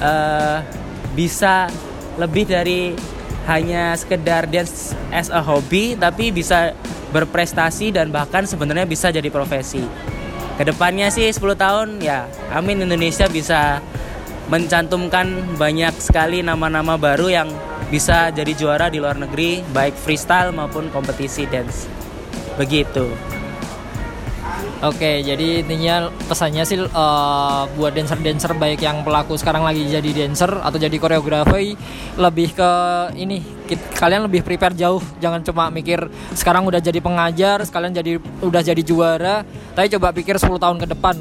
uh, 0.00 0.64
bisa 1.12 1.68
lebih 2.16 2.48
dari 2.48 2.96
hanya 3.44 3.92
sekedar 3.98 4.46
dance 4.48 4.94
as 5.10 5.28
a 5.28 5.42
hobby 5.42 5.98
tapi 5.98 6.32
bisa 6.32 6.72
berprestasi 7.12 7.92
dan 7.92 8.08
bahkan 8.08 8.48
sebenarnya 8.48 8.88
bisa 8.88 9.12
jadi 9.12 9.28
profesi. 9.28 9.84
Ke 10.62 10.70
depannya 10.70 11.10
sih 11.10 11.26
10 11.26 11.58
tahun 11.58 11.98
ya 11.98 12.30
amin 12.54 12.86
Indonesia 12.86 13.26
bisa 13.26 13.82
mencantumkan 14.46 15.58
banyak 15.58 15.90
sekali 15.98 16.38
nama-nama 16.38 16.94
baru 16.94 17.26
yang 17.26 17.50
bisa 17.90 18.30
jadi 18.30 18.54
juara 18.54 18.86
di 18.86 19.02
luar 19.02 19.18
negeri 19.18 19.66
baik 19.74 19.98
freestyle 19.98 20.54
maupun 20.54 20.86
kompetisi 20.94 21.50
dance. 21.50 21.90
Begitu. 22.54 23.10
Oke, 24.86 25.26
jadi 25.26 25.66
intinya 25.66 26.14
pesannya 26.30 26.62
sih 26.62 26.78
uh, 26.78 27.66
buat 27.74 27.90
dancer-dancer 27.98 28.54
baik 28.54 28.86
yang 28.86 29.02
pelaku 29.02 29.34
sekarang 29.34 29.66
lagi 29.66 29.82
jadi 29.90 30.10
dancer 30.14 30.62
atau 30.62 30.78
jadi 30.78 30.94
koreografi 30.94 31.74
lebih 32.14 32.54
ke 32.54 32.70
ini 33.18 33.61
kalian 33.76 34.26
lebih 34.26 34.42
prepare 34.42 34.74
jauh, 34.74 35.02
jangan 35.20 35.44
cuma 35.44 35.68
mikir 35.68 36.08
sekarang 36.32 36.64
udah 36.64 36.80
jadi 36.80 36.98
pengajar, 36.98 37.60
sekalian 37.62 37.92
jadi 37.92 38.18
udah 38.42 38.62
jadi 38.64 38.82
juara, 38.82 39.46
tapi 39.76 39.92
coba 39.92 40.10
pikir 40.16 40.40
10 40.40 40.58
tahun 40.58 40.76
ke 40.82 40.86
depan. 40.92 41.16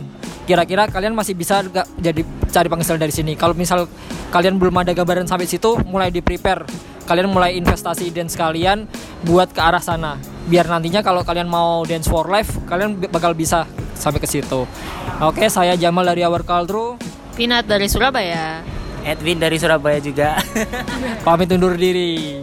Kira-kira 0.46 0.90
kalian 0.90 1.14
masih 1.14 1.38
bisa 1.38 1.62
gak 1.64 1.88
jadi 2.02 2.26
cari 2.50 2.68
penghasilan 2.68 3.00
dari 3.00 3.14
sini. 3.14 3.34
Kalau 3.38 3.54
misal 3.54 3.88
kalian 4.34 4.58
belum 4.58 4.74
ada 4.82 4.92
gambaran 4.92 5.30
sampai 5.30 5.48
situ, 5.48 5.78
mulai 5.86 6.10
di 6.10 6.20
prepare. 6.20 6.66
Kalian 7.06 7.30
mulai 7.30 7.60
investasi 7.60 8.10
dance 8.10 8.40
kalian 8.40 8.88
buat 9.28 9.52
ke 9.52 9.60
arah 9.60 9.84
sana 9.84 10.16
biar 10.50 10.66
nantinya 10.66 11.06
kalau 11.06 11.22
kalian 11.22 11.46
mau 11.46 11.86
dance 11.86 12.10
for 12.10 12.26
life 12.26 12.50
kalian 12.66 12.98
bakal 13.12 13.36
bisa 13.38 13.68
sampai 13.94 14.18
ke 14.18 14.26
situ. 14.26 14.66
Oke, 15.22 15.46
saya 15.54 15.78
Jamal 15.78 16.10
dari 16.10 16.26
Our 16.26 16.42
Culture. 16.42 16.98
Pinat 17.38 17.70
dari 17.70 17.86
Surabaya. 17.86 18.66
Edwin 19.06 19.42
dari 19.42 19.58
Surabaya 19.58 20.00
juga. 20.02 20.38
Pamit 21.26 21.52
undur 21.52 21.76
diri. 21.78 22.42